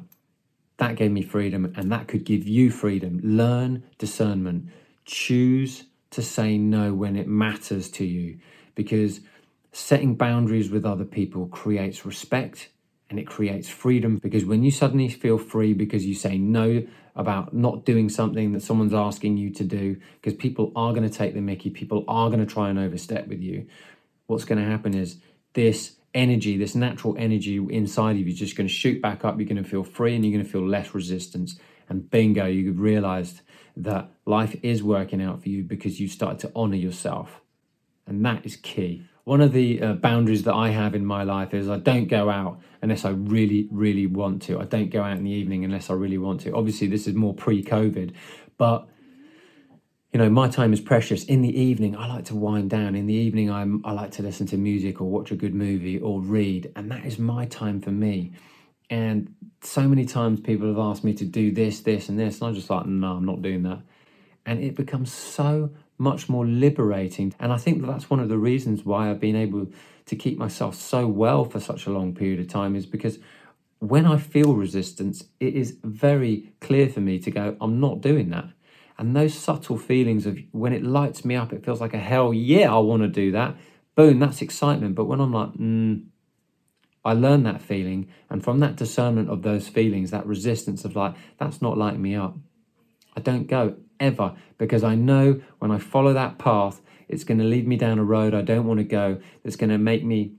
That 0.77 0.95
gave 0.95 1.11
me 1.11 1.21
freedom 1.21 1.73
and 1.75 1.91
that 1.91 2.07
could 2.07 2.23
give 2.23 2.47
you 2.47 2.71
freedom. 2.71 3.19
Learn 3.23 3.83
discernment. 3.97 4.69
Choose 5.05 5.83
to 6.11 6.21
say 6.21 6.57
no 6.57 6.93
when 6.93 7.15
it 7.15 7.27
matters 7.27 7.89
to 7.91 8.05
you 8.05 8.37
because 8.75 9.21
setting 9.71 10.15
boundaries 10.15 10.69
with 10.69 10.85
other 10.85 11.05
people 11.05 11.47
creates 11.47 12.05
respect 12.05 12.69
and 13.09 13.19
it 13.19 13.27
creates 13.27 13.69
freedom 13.69 14.17
because 14.17 14.45
when 14.45 14.63
you 14.63 14.71
suddenly 14.71 15.07
feel 15.07 15.37
free 15.37 15.73
because 15.73 16.05
you 16.05 16.15
say 16.15 16.37
no 16.37 16.83
about 17.15 17.53
not 17.53 17.85
doing 17.85 18.09
something 18.09 18.51
that 18.51 18.61
someone's 18.61 18.93
asking 18.93 19.37
you 19.37 19.49
to 19.49 19.63
do 19.63 19.97
because 20.21 20.33
people 20.33 20.71
are 20.75 20.93
going 20.93 21.07
to 21.07 21.15
take 21.15 21.33
the 21.33 21.41
mickey 21.41 21.69
people 21.69 22.03
are 22.07 22.29
going 22.29 22.45
to 22.45 22.51
try 22.51 22.69
and 22.69 22.79
overstep 22.79 23.27
with 23.27 23.41
you 23.41 23.65
what's 24.27 24.45
going 24.45 24.61
to 24.61 24.69
happen 24.69 24.93
is 24.93 25.17
this 25.53 25.95
energy 26.13 26.57
this 26.57 26.75
natural 26.75 27.15
energy 27.17 27.57
inside 27.69 28.11
of 28.11 28.19
you 28.19 28.27
is 28.27 28.39
just 28.39 28.55
going 28.55 28.67
to 28.67 28.73
shoot 28.73 29.01
back 29.01 29.23
up 29.23 29.37
you're 29.37 29.47
going 29.47 29.61
to 29.61 29.69
feel 29.69 29.83
free 29.83 30.15
and 30.15 30.25
you're 30.25 30.33
going 30.33 30.43
to 30.43 30.49
feel 30.51 30.67
less 30.67 30.93
resistance 30.93 31.59
and 31.89 32.09
bingo 32.09 32.45
you've 32.45 32.79
realized 32.79 33.41
that 33.75 34.09
life 34.25 34.55
is 34.63 34.83
working 34.83 35.21
out 35.21 35.41
for 35.41 35.49
you 35.49 35.63
because 35.63 35.99
you 35.99 36.07
start 36.07 36.39
to 36.39 36.51
honor 36.55 36.75
yourself. 36.75 37.41
And 38.05 38.25
that 38.25 38.45
is 38.45 38.55
key. 38.55 39.05
One 39.25 39.41
of 39.41 39.51
the 39.51 39.81
uh, 39.81 39.93
boundaries 39.93 40.43
that 40.43 40.53
I 40.53 40.69
have 40.69 40.95
in 40.95 41.05
my 41.05 41.23
life 41.23 41.53
is 41.53 41.69
I 41.69 41.77
don't 41.77 42.07
go 42.07 42.29
out 42.29 42.61
unless 42.81 43.03
I 43.03 43.09
really, 43.09 43.67
really 43.71 44.07
want 44.07 44.41
to. 44.43 44.59
I 44.59 44.63
don't 44.63 44.89
go 44.89 45.03
out 45.03 45.17
in 45.17 45.25
the 45.25 45.31
evening 45.31 45.65
unless 45.65 45.89
I 45.89 45.93
really 45.93 46.17
want 46.17 46.41
to. 46.41 46.55
Obviously, 46.55 46.87
this 46.87 47.07
is 47.07 47.13
more 47.13 47.33
pre 47.33 47.61
COVID, 47.61 48.13
but 48.57 48.87
you 50.13 50.19
know, 50.19 50.29
my 50.29 50.47
time 50.47 50.71
is 50.71 50.79
precious. 50.79 51.25
In 51.25 51.41
the 51.41 51.59
evening, 51.59 51.97
I 51.97 52.07
like 52.07 52.25
to 52.25 52.35
wind 52.35 52.69
down. 52.69 52.95
In 52.95 53.05
the 53.05 53.13
evening, 53.13 53.51
I'm, 53.51 53.81
I 53.85 53.91
like 53.91 54.11
to 54.11 54.23
listen 54.23 54.47
to 54.47 54.57
music 54.57 55.01
or 55.01 55.09
watch 55.09 55.31
a 55.31 55.35
good 55.35 55.53
movie 55.53 55.99
or 55.99 56.21
read, 56.21 56.71
and 56.77 56.89
that 56.89 57.05
is 57.05 57.19
my 57.19 57.45
time 57.45 57.81
for 57.81 57.91
me. 57.91 58.31
And 58.89 59.33
so 59.61 59.87
many 59.87 60.05
times 60.05 60.39
people 60.39 60.67
have 60.67 60.77
asked 60.77 61.03
me 61.03 61.13
to 61.15 61.25
do 61.25 61.51
this, 61.51 61.81
this, 61.81 62.09
and 62.09 62.19
this, 62.19 62.39
and 62.39 62.49
I'm 62.49 62.55
just 62.55 62.69
like, 62.69 62.85
no, 62.85 63.13
I'm 63.13 63.25
not 63.25 63.41
doing 63.41 63.63
that. 63.63 63.79
And 64.45 64.63
it 64.63 64.75
becomes 64.75 65.11
so 65.11 65.71
much 65.97 66.29
more 66.29 66.45
liberating. 66.45 67.33
And 67.39 67.51
I 67.51 67.57
think 67.57 67.81
that 67.81 67.87
that's 67.87 68.09
one 68.09 68.19
of 68.19 68.29
the 68.29 68.37
reasons 68.37 68.85
why 68.85 69.09
I've 69.09 69.19
been 69.19 69.35
able 69.35 69.67
to 70.05 70.15
keep 70.15 70.37
myself 70.37 70.75
so 70.75 71.07
well 71.07 71.43
for 71.43 71.59
such 71.59 71.85
a 71.85 71.89
long 71.91 72.15
period 72.15 72.39
of 72.39 72.47
time 72.47 72.75
is 72.75 72.85
because 72.85 73.19
when 73.79 74.05
I 74.05 74.17
feel 74.17 74.53
resistance, 74.53 75.25
it 75.39 75.53
is 75.53 75.77
very 75.83 76.53
clear 76.61 76.87
for 76.89 77.01
me 77.01 77.19
to 77.19 77.31
go, 77.31 77.57
I'm 77.59 77.79
not 77.79 78.01
doing 78.01 78.29
that. 78.29 78.45
And 78.97 79.15
those 79.15 79.33
subtle 79.33 79.77
feelings 79.77 80.25
of 80.25 80.39
when 80.51 80.73
it 80.73 80.83
lights 80.83 81.23
me 81.23 81.35
up, 81.35 81.53
it 81.53 81.63
feels 81.63 81.81
like 81.81 81.93
a 81.93 81.99
hell 81.99 82.33
yeah, 82.33 82.73
I 82.73 82.79
want 82.79 83.03
to 83.03 83.07
do 83.07 83.31
that. 83.33 83.55
Boom, 83.95 84.19
that's 84.19 84.41
excitement. 84.41 84.95
But 84.95 85.05
when 85.05 85.19
I'm 85.19 85.33
like, 85.33 85.53
mm, 85.53 86.05
I 87.07 87.13
learn 87.13 87.43
that 87.43 87.61
feeling, 87.61 88.09
and 88.29 88.43
from 88.43 88.59
that 88.59 88.75
discernment 88.75 89.29
of 89.29 89.41
those 89.41 89.67
feelings, 89.67 90.11
that 90.11 90.25
resistance 90.25 90.83
of 90.85 90.95
like, 90.95 91.15
that's 91.37 91.61
not 91.61 91.77
lighting 91.77 92.01
me 92.01 92.15
up. 92.15 92.35
I 93.15 93.21
don't 93.21 93.47
go 93.47 93.75
ever 93.99 94.35
because 94.57 94.83
I 94.83 94.95
know 94.95 95.41
when 95.59 95.71
I 95.71 95.79
follow 95.79 96.13
that 96.13 96.37
path, 96.37 96.81
it's 97.07 97.23
going 97.23 97.37
to 97.39 97.43
lead 97.43 97.67
me 97.67 97.77
down 97.77 97.97
a 97.97 98.03
road 98.03 98.33
I 98.33 98.41
don't 98.41 98.67
want 98.67 98.79
to 98.79 98.83
go, 98.83 99.19
that's 99.43 99.55
going 99.55 99.69
to 99.69 99.77
make 99.77 100.03
me 100.03 100.33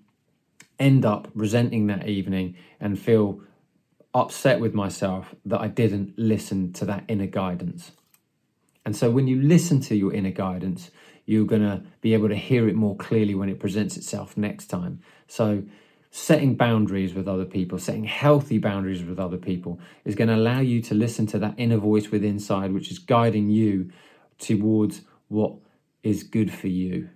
end 0.78 1.04
up 1.04 1.28
resenting 1.34 1.86
that 1.88 2.06
evening 2.06 2.56
and 2.78 2.98
feel 2.98 3.40
upset 4.14 4.60
with 4.60 4.74
myself 4.74 5.34
that 5.44 5.60
I 5.60 5.68
didn't 5.68 6.18
listen 6.18 6.72
to 6.74 6.84
that 6.84 7.04
inner 7.08 7.26
guidance. 7.26 7.92
And 8.84 8.94
so 8.94 9.10
when 9.10 9.26
you 9.26 9.40
listen 9.40 9.80
to 9.82 9.96
your 9.96 10.12
inner 10.12 10.30
guidance, 10.30 10.90
you're 11.24 11.46
going 11.46 11.62
to 11.62 11.82
be 12.00 12.14
able 12.14 12.28
to 12.28 12.36
hear 12.36 12.68
it 12.68 12.74
more 12.74 12.96
clearly 12.96 13.34
when 13.34 13.48
it 13.48 13.58
presents 13.58 13.96
itself 13.96 14.36
next 14.36 14.66
time. 14.66 15.00
So, 15.26 15.64
setting 16.10 16.54
boundaries 16.54 17.14
with 17.14 17.28
other 17.28 17.44
people, 17.44 17.78
setting 17.78 18.04
healthy 18.04 18.58
boundaries 18.58 19.04
with 19.04 19.18
other 19.18 19.36
people, 19.36 19.78
is 20.04 20.14
going 20.14 20.28
to 20.28 20.34
allow 20.34 20.60
you 20.60 20.80
to 20.82 20.94
listen 20.94 21.26
to 21.26 21.38
that 21.38 21.54
inner 21.58 21.76
voice 21.76 22.10
within 22.10 22.30
inside, 22.30 22.72
which 22.72 22.90
is 22.90 22.98
guiding 22.98 23.50
you 23.50 23.90
towards 24.38 25.02
what 25.28 25.54
is 26.02 26.22
good 26.22 26.52
for 26.52 26.68
you. 26.68 27.10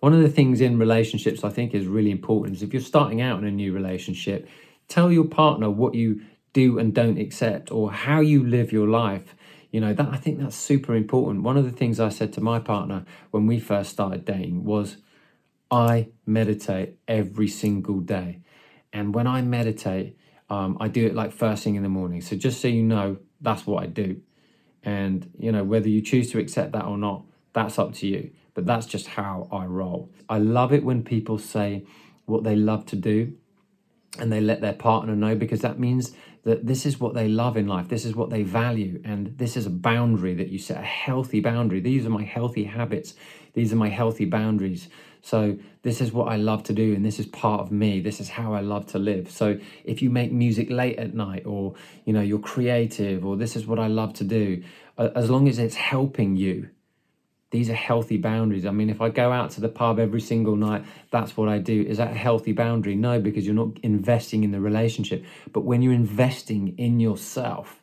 One 0.00 0.14
of 0.14 0.20
the 0.20 0.28
things 0.28 0.60
in 0.60 0.78
relationships 0.78 1.44
I 1.44 1.50
think 1.50 1.74
is 1.74 1.86
really 1.86 2.10
important 2.10 2.56
is 2.56 2.62
if 2.62 2.72
you're 2.72 2.82
starting 2.82 3.20
out 3.20 3.38
in 3.38 3.46
a 3.46 3.50
new 3.50 3.72
relationship, 3.72 4.48
tell 4.88 5.10
your 5.10 5.24
partner 5.24 5.70
what 5.70 5.94
you 5.94 6.22
do 6.52 6.78
and 6.78 6.94
don't 6.94 7.18
accept 7.18 7.72
or 7.72 7.90
how 7.90 8.20
you 8.20 8.46
live 8.46 8.72
your 8.72 8.88
life. 8.88 9.34
You 9.70 9.80
know, 9.80 9.92
that 9.92 10.08
I 10.08 10.16
think 10.16 10.38
that's 10.38 10.56
super 10.56 10.94
important. 10.94 11.42
One 11.42 11.56
of 11.56 11.64
the 11.64 11.72
things 11.72 11.98
I 11.98 12.10
said 12.10 12.32
to 12.34 12.40
my 12.40 12.60
partner 12.60 13.04
when 13.30 13.46
we 13.46 13.58
first 13.58 13.90
started 13.90 14.24
dating 14.24 14.64
was 14.64 14.98
I 15.70 16.08
meditate 16.26 16.98
every 17.08 17.48
single 17.48 18.00
day. 18.00 18.40
And 18.92 19.14
when 19.14 19.26
I 19.26 19.42
meditate, 19.42 20.16
um, 20.50 20.76
I 20.80 20.88
do 20.88 21.04
it 21.06 21.14
like 21.14 21.32
first 21.32 21.64
thing 21.64 21.74
in 21.74 21.82
the 21.82 21.88
morning. 21.88 22.20
So 22.20 22.36
just 22.36 22.60
so 22.60 22.68
you 22.68 22.82
know, 22.82 23.18
that's 23.40 23.66
what 23.66 23.82
I 23.82 23.86
do. 23.86 24.20
And, 24.82 25.30
you 25.38 25.50
know, 25.50 25.64
whether 25.64 25.88
you 25.88 26.00
choose 26.00 26.30
to 26.32 26.38
accept 26.38 26.72
that 26.72 26.84
or 26.84 26.98
not, 26.98 27.24
that's 27.52 27.78
up 27.78 27.94
to 27.94 28.06
you. 28.06 28.30
But 28.52 28.66
that's 28.66 28.86
just 28.86 29.08
how 29.08 29.48
I 29.50 29.64
roll. 29.64 30.12
I 30.28 30.38
love 30.38 30.72
it 30.72 30.84
when 30.84 31.02
people 31.02 31.38
say 31.38 31.84
what 32.26 32.44
they 32.44 32.54
love 32.54 32.86
to 32.86 32.96
do 32.96 33.36
and 34.18 34.30
they 34.30 34.40
let 34.40 34.60
their 34.60 34.72
partner 34.72 35.16
know 35.16 35.34
because 35.34 35.60
that 35.62 35.78
means 35.78 36.12
that 36.44 36.66
this 36.66 36.86
is 36.86 37.00
what 37.00 37.14
they 37.14 37.26
love 37.26 37.56
in 37.56 37.66
life. 37.66 37.88
This 37.88 38.04
is 38.04 38.14
what 38.14 38.30
they 38.30 38.42
value. 38.42 39.00
And 39.04 39.36
this 39.38 39.56
is 39.56 39.66
a 39.66 39.70
boundary 39.70 40.34
that 40.34 40.48
you 40.48 40.58
set, 40.58 40.78
a 40.78 40.82
healthy 40.82 41.40
boundary. 41.40 41.80
These 41.80 42.06
are 42.06 42.10
my 42.10 42.22
healthy 42.22 42.64
habits. 42.64 43.14
These 43.54 43.72
are 43.72 43.76
my 43.76 43.88
healthy 43.88 44.26
boundaries. 44.26 44.88
So 45.24 45.56
this 45.80 46.02
is 46.02 46.12
what 46.12 46.28
I 46.28 46.36
love 46.36 46.64
to 46.64 46.74
do, 46.74 46.94
and 46.94 47.02
this 47.02 47.18
is 47.18 47.24
part 47.24 47.62
of 47.62 47.72
me. 47.72 47.98
This 48.00 48.20
is 48.20 48.28
how 48.28 48.52
I 48.52 48.60
love 48.60 48.84
to 48.88 48.98
live. 48.98 49.30
So 49.30 49.58
if 49.82 50.02
you 50.02 50.10
make 50.10 50.30
music 50.30 50.68
late 50.68 50.98
at 50.98 51.14
night, 51.14 51.46
or 51.46 51.74
you 52.04 52.12
know 52.12 52.20
you're 52.20 52.38
creative, 52.38 53.24
or 53.24 53.34
this 53.34 53.56
is 53.56 53.66
what 53.66 53.78
I 53.78 53.86
love 53.86 54.12
to 54.14 54.24
do, 54.24 54.62
as 54.98 55.30
long 55.30 55.48
as 55.48 55.58
it's 55.58 55.76
helping 55.76 56.36
you, 56.36 56.68
these 57.52 57.70
are 57.70 57.74
healthy 57.74 58.18
boundaries. 58.18 58.66
I 58.66 58.70
mean, 58.70 58.90
if 58.90 59.00
I 59.00 59.08
go 59.08 59.32
out 59.32 59.48
to 59.52 59.62
the 59.62 59.70
pub 59.70 59.98
every 59.98 60.20
single 60.20 60.56
night, 60.56 60.84
that's 61.10 61.38
what 61.38 61.48
I 61.48 61.56
do. 61.56 61.86
Is 61.88 61.96
that 61.96 62.10
a 62.10 62.14
healthy 62.14 62.52
boundary? 62.52 62.94
No, 62.94 63.18
because 63.18 63.46
you're 63.46 63.54
not 63.54 63.78
investing 63.82 64.44
in 64.44 64.50
the 64.50 64.60
relationship. 64.60 65.24
But 65.54 65.62
when 65.64 65.80
you're 65.80 65.94
investing 65.94 66.76
in 66.76 67.00
yourself, 67.00 67.80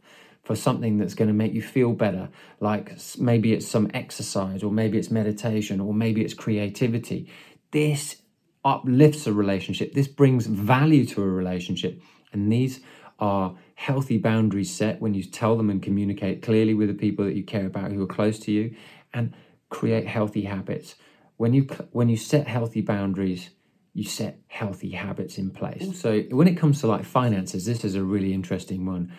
for 0.51 0.58
something 0.58 0.98
that's 0.98 1.13
going 1.13 1.29
to 1.29 1.34
make 1.34 1.53
you 1.53 1.62
feel 1.62 1.93
better. 1.93 2.27
Like 2.60 2.91
maybe 3.17 3.53
it's 3.53 3.65
some 3.65 3.89
exercise, 3.93 4.63
or 4.63 4.70
maybe 4.70 4.98
it's 4.98 5.10
meditation, 5.10 5.79
or 5.79 5.93
maybe 5.93 6.25
it's 6.25 6.34
creativity. 6.34 7.31
This 7.72 8.17
uplifts 8.65 9.27
a 9.27 9.31
relationship. 9.31 9.93
This 9.93 10.10
brings 10.10 10.48
value 10.48 11.05
to 11.05 11.24
a 11.24 11.25
relationship. 11.25 12.01
And 12.34 12.51
these 12.51 12.81
are 13.17 13.55
healthy 13.75 14.17
boundaries 14.17 14.75
set 14.75 15.00
when 15.00 15.13
you 15.13 15.24
tell 15.24 15.55
them 15.55 15.70
and 15.70 15.81
communicate 15.81 16.41
clearly 16.41 16.74
with 16.74 16.89
the 16.89 16.96
people 16.96 17.24
that 17.24 17.38
you 17.38 17.43
care 17.43 17.65
about 17.65 17.93
who 17.93 18.03
are 18.03 18.13
close 18.17 18.38
to 18.39 18.51
you 18.51 18.75
and 19.13 19.34
create 19.70 20.05
healthy 20.05 20.41
habits. 20.41 20.96
When 21.38 21.53
you 21.53 21.63
when 21.93 22.10
you 22.10 22.17
set 22.17 22.46
healthy 22.46 22.81
boundaries, 22.81 23.51
you 23.93 24.03
set 24.03 24.38
healthy 24.50 24.91
habits 24.91 25.38
in 25.38 25.51
place. 25.51 25.98
So 25.98 26.24
when 26.24 26.50
it 26.50 26.58
comes 26.58 26.81
to 26.81 26.88
like 26.88 27.05
finances, 27.05 27.65
this 27.65 27.86
is 27.86 27.96
a 27.96 28.03
really 28.03 28.34
interesting 28.34 28.86
one 28.86 29.13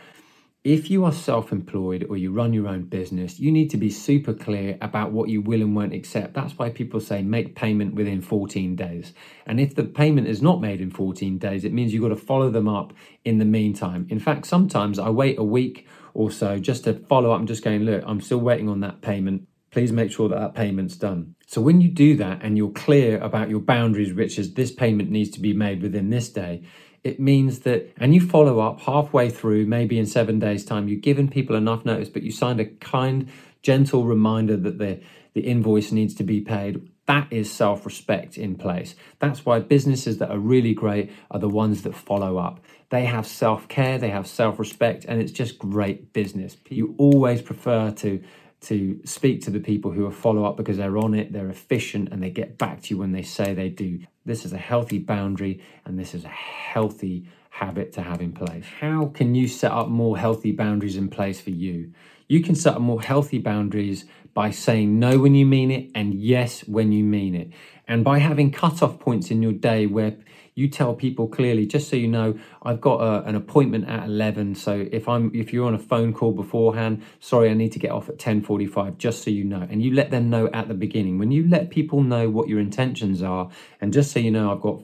if 0.65 0.91
you 0.91 1.05
are 1.05 1.13
self 1.13 1.51
employed 1.51 2.07
or 2.09 2.17
you 2.17 2.31
run 2.31 2.53
your 2.53 2.69
own 2.69 2.85
business, 2.85 3.41
you 3.41 3.51
need 3.51 3.69
to 3.71 3.77
be 3.77 3.91
super 3.91 4.33
clear 4.33 4.79
about 4.81 5.11
what 5.11 5.29
you 5.29 5.41
will 5.41 5.61
and 5.61 5.75
won't 5.75 5.93
accept. 5.93 6.35
That's 6.35 6.57
why 6.57 6.71
people 6.71 7.01
say 7.01 7.23
make 7.23 7.57
payment 7.57 7.95
within 7.95 8.21
14 8.21 8.77
days. 8.77 9.13
And 9.45 9.59
if 9.59 9.75
the 9.75 9.83
payment 9.83 10.29
is 10.29 10.41
not 10.41 10.61
made 10.61 10.81
in 10.81 10.91
14 10.91 11.39
days, 11.39 11.65
it 11.65 11.73
means 11.73 11.93
you've 11.93 12.03
got 12.03 12.11
to 12.11 12.17
follow 12.17 12.49
them 12.49 12.69
up 12.69 12.93
in 13.25 13.39
the 13.39 13.45
meantime. 13.45 14.07
In 14.09 14.21
fact, 14.21 14.47
sometimes 14.47 15.01
I 15.01 15.11
wait 15.11 15.37
a 15.37 15.45
week 15.45 15.89
or 16.15 16.31
so 16.31 16.59
just 16.59 16.85
to 16.85 16.95
follow 16.95 17.33
up. 17.33 17.41
I'm 17.41 17.47
just 17.49 17.65
going, 17.65 17.83
look, 17.83 18.05
I'm 18.07 18.21
still 18.21 18.39
waiting 18.39 18.69
on 18.69 18.81
that 18.81 19.01
payment. 19.01 19.49
Please 19.73 19.91
make 19.91 20.13
sure 20.13 20.29
that 20.29 20.39
that 20.39 20.55
payment's 20.55 20.97
done. 20.97 21.35
So 21.53 21.61
when 21.61 21.83
you 21.83 21.91
do 21.91 22.17
that 22.17 22.41
and 22.41 22.57
you're 22.57 22.71
clear 22.71 23.19
about 23.21 23.51
your 23.51 23.61
boundaries, 23.61 24.15
which 24.15 24.39
is 24.39 24.55
this 24.55 24.71
payment 24.71 25.11
needs 25.11 25.29
to 25.33 25.41
be 25.41 25.53
made 25.53 25.83
within 25.83 26.09
this 26.09 26.31
day, 26.31 26.63
it 27.05 27.21
means 27.21 27.59
that, 27.61 27.93
and 27.99 28.15
you 28.15 28.23
follow 28.23 28.61
up 28.61 28.81
halfway 28.81 29.29
through, 29.29 29.67
maybe 29.67 29.99
in 29.99 30.07
seven 30.07 30.39
days' 30.39 30.65
time, 30.65 30.89
you've 30.89 31.03
given 31.03 31.29
people 31.29 31.55
enough 31.55 31.85
notice, 31.85 32.09
but 32.09 32.23
you 32.23 32.33
signed 32.33 32.59
a 32.59 32.65
kind, 32.65 33.31
gentle 33.61 34.07
reminder 34.07 34.57
that 34.57 34.79
the, 34.79 35.03
the 35.35 35.43
invoice 35.43 35.93
needs 35.93 36.15
to 36.15 36.25
be 36.25 36.41
paid. 36.41 36.89
That 37.07 37.31
is 37.31 37.53
self 37.53 37.85
respect 37.85 38.39
in 38.39 38.55
place. 38.55 38.95
That's 39.19 39.45
why 39.45 39.59
businesses 39.59 40.17
that 40.19 40.31
are 40.31 40.39
really 40.39 40.73
great 40.73 41.13
are 41.31 41.39
the 41.39 41.51
ones 41.51 41.83
that 41.83 41.95
follow 41.95 42.39
up. 42.39 42.61
They 42.89 43.05
have 43.05 43.27
self 43.27 43.69
care, 43.69 43.99
they 43.99 44.09
have 44.09 44.27
self 44.27 44.59
respect, 44.59 45.05
and 45.07 45.21
it's 45.21 45.33
just 45.33 45.59
great 45.59 46.15
business. 46.15 46.57
You 46.71 46.95
always 46.97 47.43
prefer 47.43 47.91
to 47.91 48.23
to 48.63 49.01
speak 49.05 49.43
to 49.43 49.51
the 49.51 49.61
people 49.61 49.91
who 49.91 50.07
are 50.07 50.13
follow 50.13 50.45
up 50.45 50.57
because 50.57 50.77
they're 50.77 50.99
on 50.99 51.15
it, 51.15 51.33
they're 51.33 51.51
efficient, 51.51 52.11
and 52.13 52.23
they 52.23 52.31
get 52.31 52.59
back 52.59 52.83
to 52.83 52.95
you 52.95 52.99
when 52.99 53.13
they 53.13 53.23
say 53.23 53.55
they 53.55 53.69
do. 53.69 54.01
This 54.25 54.45
is 54.45 54.53
a 54.53 54.59
healthy 54.59 54.99
boundary 54.99 55.61
and 55.85 55.99
this 55.99 56.15
is 56.15 56.25
a 56.25 56.29
healthy 56.29 57.27
habit 57.51 57.93
to 57.93 58.03
have 58.03 58.21
in 58.21 58.33
place. 58.33 58.65
How 58.81 59.07
can 59.07 59.35
you 59.35 59.49
set 59.49 59.73
up 59.73 59.89
more 59.89 60.17
healthy 60.17 60.53
boundaries 60.53 60.97
in 60.97 61.09
place 61.09 61.41
for 61.41 61.51
you? 61.51 61.93
You 62.29 62.43
can 62.43 62.55
set 62.55 62.77
up 62.77 62.81
more 62.81 63.03
healthy 63.03 63.39
boundaries 63.39 64.07
by 64.33 64.51
saying 64.51 64.99
no 64.99 65.19
when 65.19 65.35
you 65.35 65.45
mean 65.45 65.71
it 65.71 65.91
and 65.95 66.15
yes 66.15 66.61
when 66.67 66.93
you 66.93 67.05
mean 67.05 67.35
it. 67.35 67.51
And 67.93 68.05
by 68.05 68.21
having 68.21 68.51
cut-off 68.51 68.99
points 69.01 69.31
in 69.31 69.43
your 69.43 69.53
day 69.53 69.85
where 69.85 70.17
you 70.55 70.67
tell 70.67 70.95
people 70.95 71.29
clearly 71.29 71.67
just 71.67 71.91
so 71.91 71.97
you 71.97 72.09
know 72.09 72.39
i've 72.63 72.81
got 72.81 73.01
a, 73.01 73.23
an 73.29 73.35
appointment 73.35 73.87
at 73.87 74.05
11 74.05 74.55
so 74.55 74.87
if 74.91 75.07
i'm 75.07 75.31
if 75.35 75.53
you're 75.53 75.67
on 75.67 75.75
a 75.75 75.79
phone 75.79 76.15
call 76.15 76.33
beforehand 76.33 77.03
sorry 77.21 77.51
i 77.51 77.55
need 77.55 77.71
to 77.73 77.79
get 77.79 77.91
off 77.91 78.09
at 78.09 78.17
10.45 78.17 78.97
just 78.97 79.23
so 79.23 79.31
you 79.31 79.45
know. 79.45 79.67
And 79.71 79.83
you 79.83 79.93
let 79.93 80.11
them 80.11 80.31
know 80.31 80.49
at 80.55 80.69
the 80.69 80.75
beginning. 80.75 81.19
When 81.19 81.33
you 81.33 81.47
let 81.47 81.69
people 81.69 82.03
know 82.03 82.31
what 82.31 82.49
your 82.49 82.61
intentions 82.61 83.23
are 83.23 83.51
and 83.79 83.93
just 83.93 84.11
so 84.11 84.21
you 84.21 84.31
know 84.31 84.51
i've 84.51 84.63
got 84.63 84.81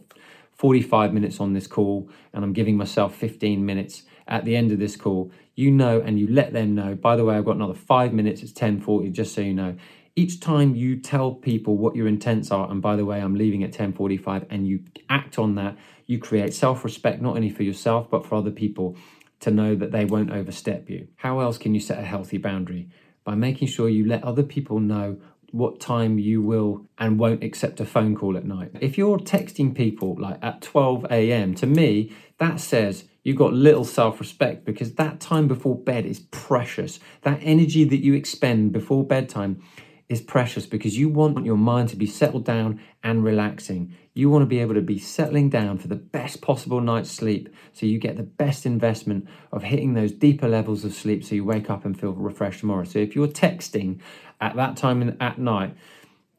45 0.53 1.14
minutes 1.14 1.40
on 1.40 1.55
this 1.55 1.66
call 1.66 2.11
and 2.35 2.44
i'm 2.44 2.53
giving 2.53 2.77
myself 2.77 3.14
15 3.14 3.64
minutes 3.64 4.03
at 4.27 4.44
the 4.44 4.55
end 4.55 4.71
of 4.71 4.79
this 4.79 4.97
call 4.97 5.33
you 5.55 5.71
know 5.71 5.99
and 6.01 6.18
you 6.21 6.27
let 6.29 6.53
them 6.53 6.75
know 6.75 6.94
by 6.94 7.16
the 7.16 7.25
way 7.25 7.37
i've 7.37 7.44
got 7.47 7.57
another 7.57 7.75
five 7.75 8.12
minutes 8.12 8.42
it's 8.42 8.53
10.40 8.53 9.12
just 9.12 9.35
so 9.35 9.40
you 9.40 9.55
know 9.55 9.77
each 10.18 10.40
time 10.40 10.74
you 10.74 10.96
tell 10.96 11.33
people 11.33 11.76
what 11.76 11.94
your 11.96 12.09
intents 12.09 12.50
are 12.50 12.70
and 12.70 12.83
by 12.83 12.94
the 12.96 13.04
way 13.04 13.20
i'm 13.20 13.37
leaving 13.37 13.62
at 13.62 13.72
10.45 13.72 14.46
and 14.50 14.66
you 14.66 14.83
act 15.09 15.38
on 15.38 15.54
that 15.54 15.76
you 16.07 16.18
create 16.18 16.52
self-respect 16.52 17.22
not 17.22 17.37
only 17.37 17.50
for 17.50 17.62
yourself 17.62 18.11
but 18.11 18.26
for 18.26 18.35
other 18.35 18.50
people 18.50 18.96
to 19.40 19.50
know 19.50 19.74
that 19.74 19.92
they 19.92 20.04
won't 20.04 20.31
overstep 20.31 20.90
you. 20.90 21.09
How 21.16 21.40
else 21.40 21.59
can 21.59 21.74
you 21.74 21.81
set 21.81 21.98
a 21.98 22.02
healthy 22.02 22.38
boundary? 22.38 22.88
By 23.24 23.35
making 23.35 23.68
sure 23.68 23.88
you 23.88 24.07
let 24.07 24.24
other 24.24 24.42
people 24.42 24.81
know 24.81 25.18
what 25.50 25.81
time 25.81 26.18
you 26.18 26.42
will 26.42 26.87
and 26.98 27.18
won't 27.18 27.42
accept 27.42 27.81
a 27.81 27.87
phone 27.87 28.14
call 28.14 28.37
at 28.37 28.44
night. 28.44 28.70
If 28.81 28.98
you're 28.98 29.18
texting 29.18 29.74
people 29.74 30.16
like 30.18 30.38
at 30.42 30.61
12 30.61 31.07
a.m 31.11 31.54
to 31.54 31.66
me 31.66 32.12
that 32.38 32.61
says 32.61 33.04
you've 33.22 33.38
got 33.38 33.54
little 33.54 33.85
self 33.85 34.20
respect 34.20 34.66
because 34.66 34.94
that 34.94 35.20
time 35.20 35.48
before 35.48 35.76
bed 35.76 36.04
is 36.04 36.20
precious. 36.20 37.00
That 37.22 37.40
energy 37.42 37.85
that 37.85 38.04
you 38.04 38.14
expend 38.14 38.72
before 38.72 39.07
bedtime 39.07 39.62
is 40.09 40.23
precious 40.23 40.66
because 40.66 40.97
you 40.97 41.09
want 41.09 41.44
your 41.44 41.57
mind 41.57 41.88
to 41.90 41.97
be 41.97 42.07
settled 42.07 42.44
down 42.44 42.81
and 43.03 43.23
relaxing. 43.23 43.94
You 44.14 44.31
want 44.31 44.42
to 44.42 44.47
be 44.47 44.61
able 44.61 44.75
to 44.75 44.81
be 44.81 44.99
settling 44.99 45.51
down 45.51 45.79
for 45.79 45.88
the 45.88 45.97
best 45.97 46.40
possible 46.40 46.81
night's 46.81 47.11
sleep 47.11 47.55
so 47.73 47.85
you 47.85 47.99
get 47.99 48.16
the 48.16 48.23
best 48.23 48.64
investment 48.64 49.29
of 49.53 49.62
hitting 49.62 49.94
those 49.94 50.12
deeper 50.12 50.49
levels 50.49 50.85
of 50.85 50.94
sleep 50.94 51.25
so 51.25 51.35
you 51.35 51.44
wake 51.44 51.68
up 51.68 51.85
and 51.85 51.99
feel 51.99 52.12
refreshed 52.12 52.61
tomorrow. 52.61 52.85
So 52.85 52.99
if 52.99 53.14
you're 53.14 53.29
texting 53.29 54.01
at 54.40 54.57
that 54.57 54.77
time 54.77 55.03
in, 55.03 55.16
at 55.21 55.38
night, 55.38 55.77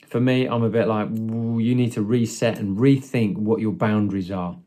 for 0.07 0.19
me, 0.19 0.47
I'm 0.47 0.63
a 0.63 0.69
bit 0.69 0.87
like, 0.87 1.09
you 1.11 1.75
need 1.75 1.91
to 1.93 2.01
reset 2.01 2.57
and 2.57 2.77
rethink 2.77 3.37
what 3.37 3.59
your 3.59 3.73
boundaries 3.73 4.31
are 4.31 4.57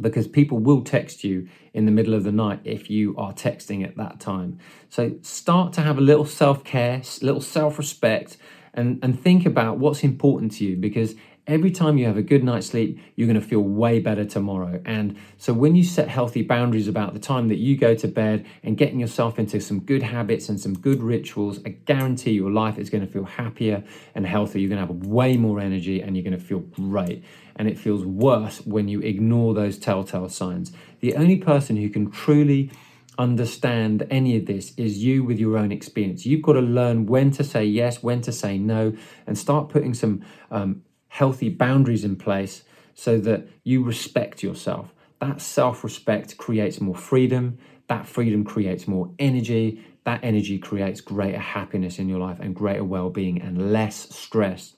because 0.00 0.26
people 0.26 0.58
will 0.58 0.82
text 0.82 1.22
you 1.22 1.48
in 1.74 1.84
the 1.84 1.92
middle 1.92 2.14
of 2.14 2.24
the 2.24 2.32
night 2.32 2.60
if 2.64 2.90
you 2.90 3.14
are 3.16 3.32
texting 3.32 3.84
at 3.84 3.96
that 3.96 4.20
time. 4.20 4.58
So 4.88 5.16
start 5.22 5.72
to 5.74 5.82
have 5.82 5.98
a 5.98 6.00
little 6.00 6.24
self 6.24 6.64
care, 6.64 7.02
little 7.20 7.40
self 7.40 7.78
respect, 7.78 8.36
and, 8.74 8.98
and 9.02 9.18
think 9.18 9.44
about 9.44 9.78
what's 9.78 10.02
important 10.02 10.52
to 10.52 10.64
you 10.64 10.76
because 10.76 11.14
every 11.46 11.70
time 11.70 11.98
you 11.98 12.06
have 12.06 12.16
a 12.16 12.22
good 12.22 12.44
night's 12.44 12.68
sleep, 12.68 13.00
you're 13.16 13.26
going 13.26 13.40
to 13.40 13.46
feel 13.46 13.60
way 13.60 13.98
better 13.98 14.24
tomorrow. 14.24 14.80
And 14.84 15.16
so 15.38 15.52
when 15.52 15.74
you 15.74 15.82
set 15.82 16.08
healthy 16.08 16.42
boundaries 16.42 16.86
about 16.86 17.14
the 17.14 17.20
time 17.20 17.48
that 17.48 17.58
you 17.58 17.76
go 17.76 17.94
to 17.94 18.08
bed 18.08 18.46
and 18.62 18.76
getting 18.76 19.00
yourself 19.00 19.38
into 19.38 19.60
some 19.60 19.80
good 19.80 20.02
habits 20.02 20.48
and 20.48 20.60
some 20.60 20.74
good 20.74 21.02
rituals, 21.02 21.58
I 21.66 21.70
guarantee 21.70 22.32
your 22.32 22.50
life 22.50 22.78
is 22.78 22.90
going 22.90 23.04
to 23.04 23.12
feel 23.12 23.24
happier 23.24 23.82
and 24.14 24.26
healthier. 24.26 24.60
You're 24.60 24.70
going 24.70 24.86
to 24.86 24.92
have 24.92 25.06
way 25.06 25.36
more 25.36 25.58
energy 25.58 26.00
and 26.00 26.16
you're 26.16 26.24
going 26.24 26.38
to 26.38 26.44
feel 26.44 26.60
great 26.60 27.24
and 27.56 27.68
it 27.68 27.78
feels 27.78 28.04
worse 28.04 28.58
when 28.64 28.88
you 28.88 29.00
ignore 29.00 29.52
those 29.52 29.78
telltale 29.78 30.28
signs. 30.28 30.72
The 31.00 31.16
only 31.16 31.36
person 31.36 31.76
who 31.76 31.88
can 31.90 32.10
truly 32.10 32.70
understand 33.18 34.06
any 34.10 34.36
of 34.36 34.46
this 34.46 34.72
is 34.76 35.04
you 35.04 35.22
with 35.22 35.38
your 35.38 35.58
own 35.58 35.70
experience. 35.70 36.24
You've 36.24 36.42
got 36.42 36.54
to 36.54 36.60
learn 36.60 37.06
when 37.06 37.30
to 37.32 37.44
say 37.44 37.64
yes, 37.64 38.02
when 38.02 38.22
to 38.22 38.32
say 38.32 38.58
no, 38.58 38.94
and 39.26 39.36
start 39.36 39.68
putting 39.68 39.92
some 39.92 40.24
um, 40.50 40.82
healthy 41.12 41.50
boundaries 41.50 42.04
in 42.04 42.16
place 42.16 42.62
so 42.94 43.20
that 43.20 43.46
you 43.64 43.84
respect 43.84 44.42
yourself. 44.42 44.94
That 45.20 45.42
self 45.42 45.84
respect 45.84 46.38
creates 46.38 46.80
more 46.80 46.96
freedom. 46.96 47.58
That 47.88 48.06
freedom 48.06 48.44
creates 48.44 48.88
more 48.88 49.10
energy. 49.18 49.84
That 50.04 50.20
energy 50.24 50.58
creates 50.58 51.02
greater 51.02 51.38
happiness 51.38 51.98
in 51.98 52.08
your 52.08 52.18
life 52.18 52.40
and 52.40 52.54
greater 52.54 52.82
well 52.82 53.10
being 53.10 53.42
and 53.42 53.72
less 53.74 54.08
stress. 54.08 54.74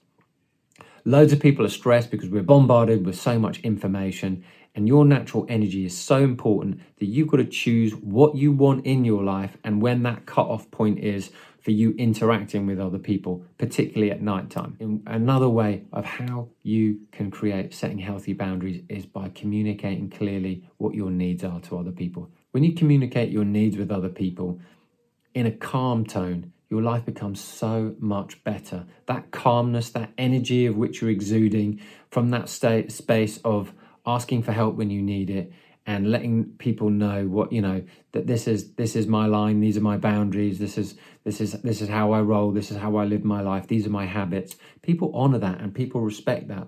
Loads 1.05 1.33
of 1.33 1.39
people 1.39 1.65
are 1.65 1.77
stressed 1.81 2.11
because 2.11 2.31
we're 2.31 2.43
bombarded 2.43 3.07
with 3.07 3.17
so 3.17 3.39
much 3.39 3.61
information, 3.61 4.43
and 4.75 4.89
your 4.89 5.05
natural 5.05 5.47
energy 5.49 5.87
is 5.87 5.97
so 5.97 6.17
important 6.17 6.81
that 6.99 7.07
you've 7.07 7.29
got 7.29 7.37
to 7.37 7.45
choose 7.45 7.95
what 7.95 8.35
you 8.35 8.51
want 8.51 8.85
in 8.85 9.05
your 9.05 9.23
life 9.23 9.57
and 9.63 9.81
when 9.81 10.03
that 10.03 10.27
cut-off 10.27 10.69
point 10.73 10.99
is 10.99 11.31
for 11.65 11.71
you 11.71 11.95
interacting 11.97 12.67
with 12.67 12.79
other 12.79 12.99
people, 12.99 13.43
particularly 13.57 14.13
at 14.13 14.21
nighttime. 14.21 14.77
And 14.81 15.03
another 15.07 15.49
way 15.49 15.85
of 15.95 16.05
how 16.05 16.51
you 16.63 17.01
can 17.11 17.31
create 17.31 17.73
setting 17.73 17.99
healthy 17.99 18.35
boundaries 18.35 18.83
is 18.91 19.07
by 19.07 19.31
communicating 19.31 20.11
clearly 20.11 20.69
what 20.77 20.95
your 20.95 21.11
needs 21.11 21.43
are 21.43 21.61
to 21.61 21.79
other 21.79 21.91
people. 21.91 22.31
When 22.51 22.65
you 22.65 22.75
communicate 22.75 23.31
your 23.31 23.47
needs 23.47 23.79
with 23.79 23.91
other 23.91 24.11
people 24.11 24.61
in 25.33 25.47
a 25.47 25.51
calm 25.51 26.05
tone, 26.05 26.53
your 26.69 26.83
life 26.83 27.07
becomes 27.07 27.41
so 27.41 27.97
much 27.99 28.45
better. 28.45 28.85
That 29.07 29.31
calmness, 29.31 29.89
that 29.91 30.13
energy 30.19 30.67
of 30.67 30.77
which 30.77 31.01
you're 31.01 31.11
exuding 31.11 31.81
from 32.11 32.29
that 32.31 32.51
state 32.51 32.93
space 32.93 33.39
of 33.43 33.73
asking 34.05 34.43
for 34.43 34.53
help 34.53 34.75
when 34.75 34.91
you 34.91 35.01
need 35.01 35.31
it 35.31 35.51
and 35.87 36.11
letting 36.11 36.45
people 36.59 36.91
know 36.91 37.27
what 37.27 37.53
you 37.53 37.61
know 37.61 37.83
that 38.13 38.27
this 38.27 38.47
is 38.49 38.73
this 38.75 38.97
is 38.97 39.07
my 39.07 39.27
line 39.27 39.61
these 39.61 39.77
are 39.77 39.83
my 39.83 39.97
boundaries 39.97 40.59
this 40.59 40.79
is 40.79 40.95
this 41.25 41.41
is 41.41 41.53
this 41.63 41.81
is 41.83 41.89
how 41.89 42.13
i 42.13 42.21
roll 42.21 42.51
this 42.51 42.71
is 42.71 42.77
how 42.79 42.97
i 42.97 43.05
live 43.05 43.25
my 43.25 43.41
life 43.41 43.67
these 43.67 43.87
are 43.87 43.91
my 43.91 44.07
habits 44.07 44.57
people 44.83 45.11
honor 45.15 45.39
that 45.39 45.61
and 45.61 45.75
people 45.75 46.01
respect 46.01 46.49
that 46.49 46.67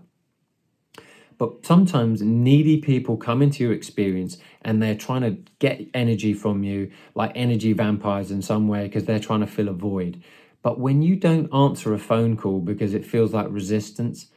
but 1.38 1.66
sometimes 1.66 2.22
needy 2.22 2.79
people 2.79 3.16
come 3.16 3.42
into 3.42 3.62
your 3.62 3.72
experience 3.72 4.38
and 4.62 4.83
they're 4.83 4.94
trying 4.94 5.20
to 5.22 5.38
get 5.59 5.87
energy 5.92 6.33
from 6.33 6.64
you, 6.64 6.90
like 7.14 7.33
energy 7.35 7.72
vampires 7.72 8.31
in 8.31 8.40
some 8.40 8.68
way, 8.68 8.85
because 8.85 9.05
they're 9.05 9.20
trying 9.20 9.40
to 9.40 9.46
fill 9.46 9.68
a 9.68 9.72
void. 9.72 10.22
But 10.62 10.81
when 10.81 11.02
you 11.02 11.16
don't 11.16 11.52
answer 11.55 11.92
a 11.92 11.98
phone 11.98 12.37
call 12.37 12.61
because 12.61 12.94
it 12.94 13.05
feels 13.05 13.35
like 13.35 13.46
resistance, 13.50 14.29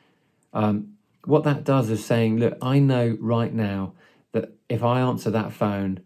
um, 0.54 0.94
what 1.24 1.44
that 1.46 1.64
does 1.64 1.90
is 1.90 2.04
saying, 2.06 2.38
Look, 2.38 2.58
I 2.62 2.80
know 2.80 3.18
right 3.20 3.54
now 3.54 3.94
that 4.32 4.54
if 4.70 4.84
I 4.84 5.00
answer 5.02 5.32
that 5.32 5.52
phone, 5.52 6.02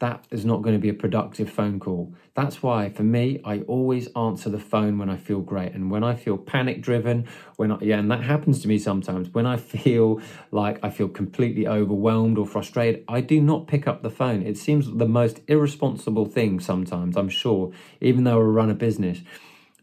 that 0.00 0.26
is 0.30 0.44
not 0.44 0.62
going 0.62 0.76
to 0.76 0.80
be 0.80 0.88
a 0.88 0.94
productive 0.94 1.50
phone 1.50 1.80
call. 1.80 2.14
That's 2.34 2.62
why, 2.62 2.88
for 2.88 3.02
me, 3.02 3.40
I 3.44 3.60
always 3.62 4.06
answer 4.14 4.48
the 4.48 4.60
phone 4.60 4.96
when 4.96 5.10
I 5.10 5.16
feel 5.16 5.40
great. 5.40 5.72
And 5.72 5.90
when 5.90 6.04
I 6.04 6.14
feel 6.14 6.38
panic 6.38 6.80
driven, 6.80 7.26
when 7.56 7.72
I, 7.72 7.78
yeah, 7.80 7.98
and 7.98 8.08
that 8.12 8.22
happens 8.22 8.62
to 8.62 8.68
me 8.68 8.78
sometimes, 8.78 9.30
when 9.30 9.44
I 9.44 9.56
feel 9.56 10.20
like 10.52 10.78
I 10.84 10.90
feel 10.90 11.08
completely 11.08 11.66
overwhelmed 11.66 12.38
or 12.38 12.46
frustrated, 12.46 13.04
I 13.08 13.20
do 13.20 13.40
not 13.40 13.66
pick 13.66 13.88
up 13.88 14.02
the 14.02 14.10
phone. 14.10 14.42
It 14.42 14.56
seems 14.56 14.88
the 14.88 15.08
most 15.08 15.40
irresponsible 15.48 16.26
thing 16.26 16.60
sometimes, 16.60 17.16
I'm 17.16 17.28
sure, 17.28 17.72
even 18.00 18.22
though 18.22 18.38
I 18.38 18.42
run 18.42 18.70
a 18.70 18.74
business. 18.74 19.18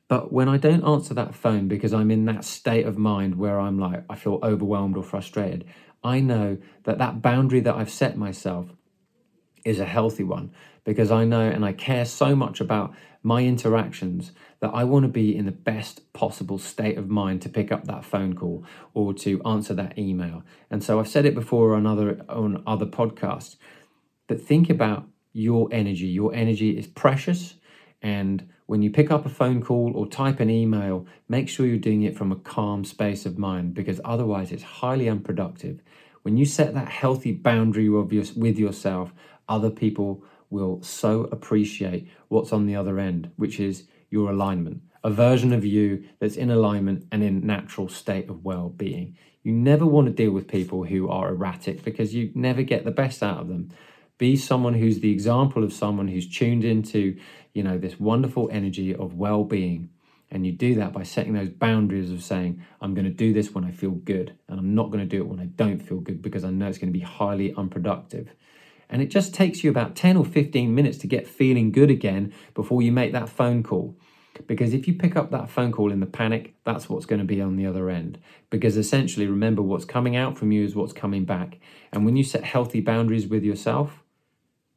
But 0.08 0.32
when 0.32 0.48
I 0.48 0.58
don't 0.58 0.84
answer 0.84 1.13
that 1.15 1.34
phone 1.34 1.68
because 1.68 1.94
I'm 1.94 2.12
in 2.12 2.26
that 2.26 2.46
state 2.46 2.86
of 2.86 2.98
mind 2.98 3.36
where 3.36 3.60
I'm 3.60 3.80
like, 3.80 4.04
I 4.10 4.15
feel 4.15 4.39
overwhelmed 4.44 4.98
or 4.98 5.04
frustrated, 5.04 5.65
I 6.04 6.20
know 6.20 6.58
that 6.84 7.00
that 7.00 7.22
boundary 7.22 7.60
that 7.62 7.76
I've 7.76 7.89
set 7.89 8.15
myself 8.15 8.68
is 9.63 9.80
a 9.80 9.86
healthy 9.86 10.24
one 10.24 10.52
because 10.84 11.12
I 11.12 11.26
know 11.26 11.41
and 11.41 11.65
I 11.65 11.74
care 11.74 12.06
so 12.06 12.36
much 12.36 12.62
about 12.62 12.94
my 13.24 13.44
interactions 13.44 14.32
that 14.60 14.70
I 14.72 14.84
want 14.84 15.04
to 15.04 15.10
be 15.10 15.36
in 15.36 15.46
the 15.46 15.52
best 15.52 16.13
possible 16.13 16.60
state 16.60 16.96
of 17.00 17.10
mind 17.10 17.41
to 17.41 17.50
pick 17.50 17.72
up 17.72 17.86
that 17.86 18.06
phone 18.06 18.36
call 18.36 18.63
or 18.94 19.15
to 19.15 19.41
answer 19.44 19.74
that 19.74 19.98
email. 19.98 20.44
And 20.70 20.84
so 20.84 21.00
I've 21.00 21.08
said 21.08 21.26
it 21.26 21.34
before 21.34 21.74
on 21.74 21.88
other 21.88 22.24
on 22.30 22.62
other 22.68 22.86
podcasts, 22.86 23.56
but 24.28 24.39
think 24.39 24.70
about 24.70 25.08
your 25.34 25.68
energy. 25.72 26.06
Your 26.06 26.36
energy 26.36 26.78
is 26.78 26.86
precious 26.86 27.56
and 28.04 28.48
when 28.67 28.82
you 28.82 28.89
pick 28.89 29.12
up 29.12 29.25
a 29.25 29.30
phone 29.30 29.62
call 29.62 29.91
or 29.95 30.08
type 30.08 30.39
an 30.39 30.49
email, 30.49 31.06
make 31.30 31.47
sure 31.47 31.65
you're 31.65 31.78
doing 31.78 32.01
it 32.04 32.17
from 32.17 32.32
a 32.32 32.38
calm 32.38 32.84
space 32.84 33.25
of 33.25 33.38
mind 33.38 33.73
because 33.73 34.01
otherwise 34.04 34.51
it's 34.51 34.63
highly 34.63 35.08
unproductive. 35.08 35.82
When 36.23 36.38
you 36.38 36.45
set 36.45 36.73
that 36.73 36.89
healthy 36.89 37.32
boundary 37.32 37.89
with 37.89 38.58
yourself, 38.58 39.13
other 39.47 39.69
people 39.69 40.23
will 40.49 40.82
so 40.82 41.25
appreciate 41.25 42.10
what's 42.30 42.51
on 42.51 42.65
the 42.65 42.75
other 42.75 42.97
end, 42.99 43.30
which 43.36 43.60
is 43.60 43.84
your 44.10 44.32
alignment, 44.32 44.82
a 45.04 45.12
version 45.12 45.54
of 45.54 45.63
you 45.63 46.04
that's 46.19 46.36
in 46.36 46.49
alignment 46.49 47.06
and 47.12 47.23
in 47.23 47.45
natural 47.45 47.88
state 47.88 48.30
of 48.30 48.43
well-being. 48.43 49.15
You 49.43 49.51
never 49.51 49.86
want 49.86 50.08
to 50.08 50.13
deal 50.13 50.32
with 50.32 50.47
people 50.47 50.86
who 50.86 51.08
are 51.08 51.30
erratic 51.30 51.84
because 51.84 52.15
you 52.15 52.32
never 52.34 52.63
get 52.63 52.84
the 52.84 52.89
best 52.91 53.21
out 53.21 53.41
of 53.41 53.47
them. 53.47 53.69
Be 54.17 54.36
someone 54.36 54.75
who's 54.75 54.99
the 54.99 55.12
example 55.12 55.63
of 55.63 55.73
someone 55.73 56.08
who's 56.08 56.28
tuned 56.28 56.63
into, 56.63 57.17
you 57.54 57.63
know, 57.63 57.78
this 57.78 57.99
wonderful 57.99 58.49
energy 58.51 58.95
of 58.95 59.13
well-being. 59.15 59.89
And 60.32 60.45
you 60.45 60.51
do 60.51 60.75
that 60.75 60.93
by 60.93 61.04
setting 61.04 61.34
those 61.34 61.49
boundaries 61.49 62.12
of 62.12 62.23
saying, 62.23 62.62
I'm 62.82 62.93
going 62.93 63.06
to 63.06 63.12
do 63.12 63.34
this 63.34 63.54
when 63.54 63.63
I 63.63 63.71
feel 63.71 63.91
good, 63.91 64.36
and 64.47 64.60
I'm 64.60 64.73
not 64.73 64.91
going 64.91 64.99
to 64.99 65.06
do 65.06 65.21
it 65.21 65.28
when 65.28 65.39
I 65.39 65.45
don't 65.45 65.80
feel 65.80 65.99
good 65.99 66.21
because 66.21 66.43
I 66.43 66.49
know 66.49 66.67
it's 66.67 66.78
going 66.78 66.91
to 66.91 66.97
be 66.97 67.06
highly 67.06 67.54
unproductive. 67.56 68.34
And 68.89 69.01
it 69.01 69.08
just 69.08 69.34
takes 69.34 69.63
you 69.63 69.69
about 69.69 69.95
10 69.95 70.17
or 70.17 70.25
15 70.25 70.73
minutes 70.73 70.97
to 70.99 71.08
get 71.08 71.28
feeling 71.28 71.71
good 71.71 71.89
again 71.89 72.34
before 72.54 72.82
you 72.82 72.91
make 72.91 73.13
that 73.13 73.30
phone 73.30 73.63
call. 73.63 73.97
Because 74.47 74.73
if 74.73 74.88
you 74.88 74.93
pick 74.93 75.15
up 75.15 75.32
that 75.32 75.49
phone 75.49 75.71
call 75.71 75.91
in 75.91 76.01
the 76.01 76.06
panic, 76.06 76.56
that's 76.65 76.89
what's 76.89 77.06
going 77.06 77.19
to 77.19 77.25
be 77.25 77.41
on 77.41 77.56
the 77.56 77.65
other 77.65 77.89
end. 77.89 78.19
Because 78.49 78.78
essentially, 78.78 79.28
remember 79.28 79.62
what's 79.62 79.86
coming 79.86 80.15
out 80.15 80.38
from 80.38 80.51
you 80.51 80.63
is 80.63 80.75
what's 80.75 80.93
coming 80.93 81.23
back. 81.23 81.60
And 81.91 82.06
when 82.06 82.15
you 82.15 82.23
set 82.23 82.43
healthy 82.43 82.82
boundaries 82.82 83.28
with 83.28 83.43
yourself, 83.43 84.04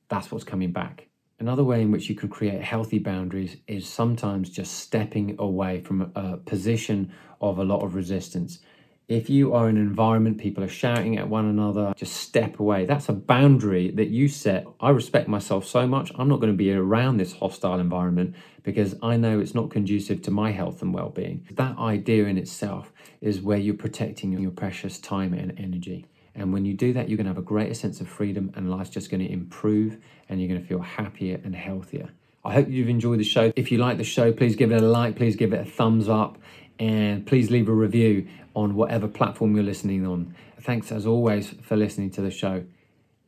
that's 0.09 0.31
what's 0.31 0.44
coming 0.44 0.73
back. 0.73 1.09
Another 1.40 1.62
way 1.62 1.83
in 1.83 1.92
which 1.92 2.09
you 2.09 2.16
can 2.16 2.29
create 2.29 2.61
healthy 2.62 2.99
boundaries 2.99 3.59
is 3.68 3.88
sometimes 3.88 4.51
just 4.51 4.75
stepping 4.81 5.37
away 5.38 5.81
from 5.81 6.11
a 6.16 6.37
position 6.38 7.12
of 7.40 7.59
a 7.59 7.64
lot 7.64 7.85
of 7.85 7.94
resistance. 7.94 8.59
If 9.07 9.31
you 9.31 9.55
are 9.55 9.71
in 9.71 9.79
an 9.79 9.83
environment, 9.83 10.37
people 10.37 10.62
are 10.62 10.68
shouting 10.68 11.16
at 11.16 11.29
one 11.29 11.47
another, 11.47 11.94
just 11.97 12.14
step 12.14 12.59
away. 12.59 12.85
That's 12.85 13.09
a 13.09 13.14
boundary 13.14 13.90
that 13.92 14.09
you 14.09 14.29
set. 14.29 14.66
I 14.81 14.90
respect 14.90 15.29
myself 15.29 15.64
so 15.64 15.87
much, 15.87 16.12
I'm 16.16 16.29
not 16.29 16.40
going 16.40 16.53
to 16.53 16.57
be 16.57 16.73
around 16.73 17.16
this 17.16 17.33
hostile 17.33 17.81
environment 17.81 18.35
because 18.64 18.97
I 19.01 19.16
know 19.16 19.38
it's 19.40 19.55
not 19.55 19.71
conducive 19.71 20.21
to 20.23 20.31
my 20.31 20.51
health 20.51 20.83
and 20.83 20.92
well 20.92 21.09
being. 21.09 21.47
That 21.53 21.79
idea 21.79 22.27
in 22.27 22.37
itself 22.37 22.92
is 23.23 23.40
where 23.40 23.57
you're 23.57 23.75
protecting 23.75 24.33
your 24.33 24.51
precious 24.51 24.99
time 24.99 25.33
and 25.33 25.59
energy. 25.59 26.05
And 26.38 26.53
when 26.53 26.64
you 26.64 26.72
do 26.72 26.92
that, 26.92 27.09
you're 27.09 27.16
going 27.16 27.27
to 27.27 27.31
have 27.31 27.38
a 27.38 27.42
greater 27.42 27.74
sense 27.74 28.01
of 28.01 28.09
freedom 28.09 28.53
and 28.55 28.70
life's 28.70 28.90
just 28.90 29.11
going 29.11 29.27
to 29.27 29.31
improve 29.31 29.98
and 30.29 30.40
you're 30.40 30.48
going 30.48 30.61
to 30.61 30.66
feel 30.66 30.81
happier 30.81 31.40
and 31.42 31.55
healthier. 31.55 32.11
I 32.44 32.55
hope 32.55 32.68
you've 32.68 32.88
enjoyed 32.88 33.18
the 33.18 33.24
show. 33.24 33.53
If 33.57 33.72
you 33.72 33.79
like 33.79 33.98
the 33.98 34.05
show, 34.05 34.33
please 34.33 34.55
give 34.55 34.70
it 34.70 34.81
a 34.81 34.87
like, 34.87 35.16
please 35.16 35.35
give 35.37 35.53
it 35.53 35.61
a 35.61 35.68
thumbs 35.68 36.09
up, 36.09 36.38
and 36.79 37.27
please 37.27 37.51
leave 37.51 37.68
a 37.68 37.72
review 37.72 38.29
on 38.55 38.77
whatever 38.77 39.09
platform 39.09 39.55
you're 39.55 39.64
listening 39.64 40.07
on. 40.07 40.35
Thanks 40.61 40.92
as 40.92 41.07
always 41.07 41.51
for 41.62 41.77
listening 41.77 42.11
to 42.12 42.22
the 42.22 42.31
show, 42.31 42.64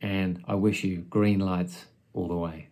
and 0.01 0.41
I 0.47 0.55
wish 0.55 0.83
you 0.83 0.99
green 1.09 1.39
lights 1.39 1.85
all 2.13 2.27
the 2.27 2.35
way. 2.35 2.70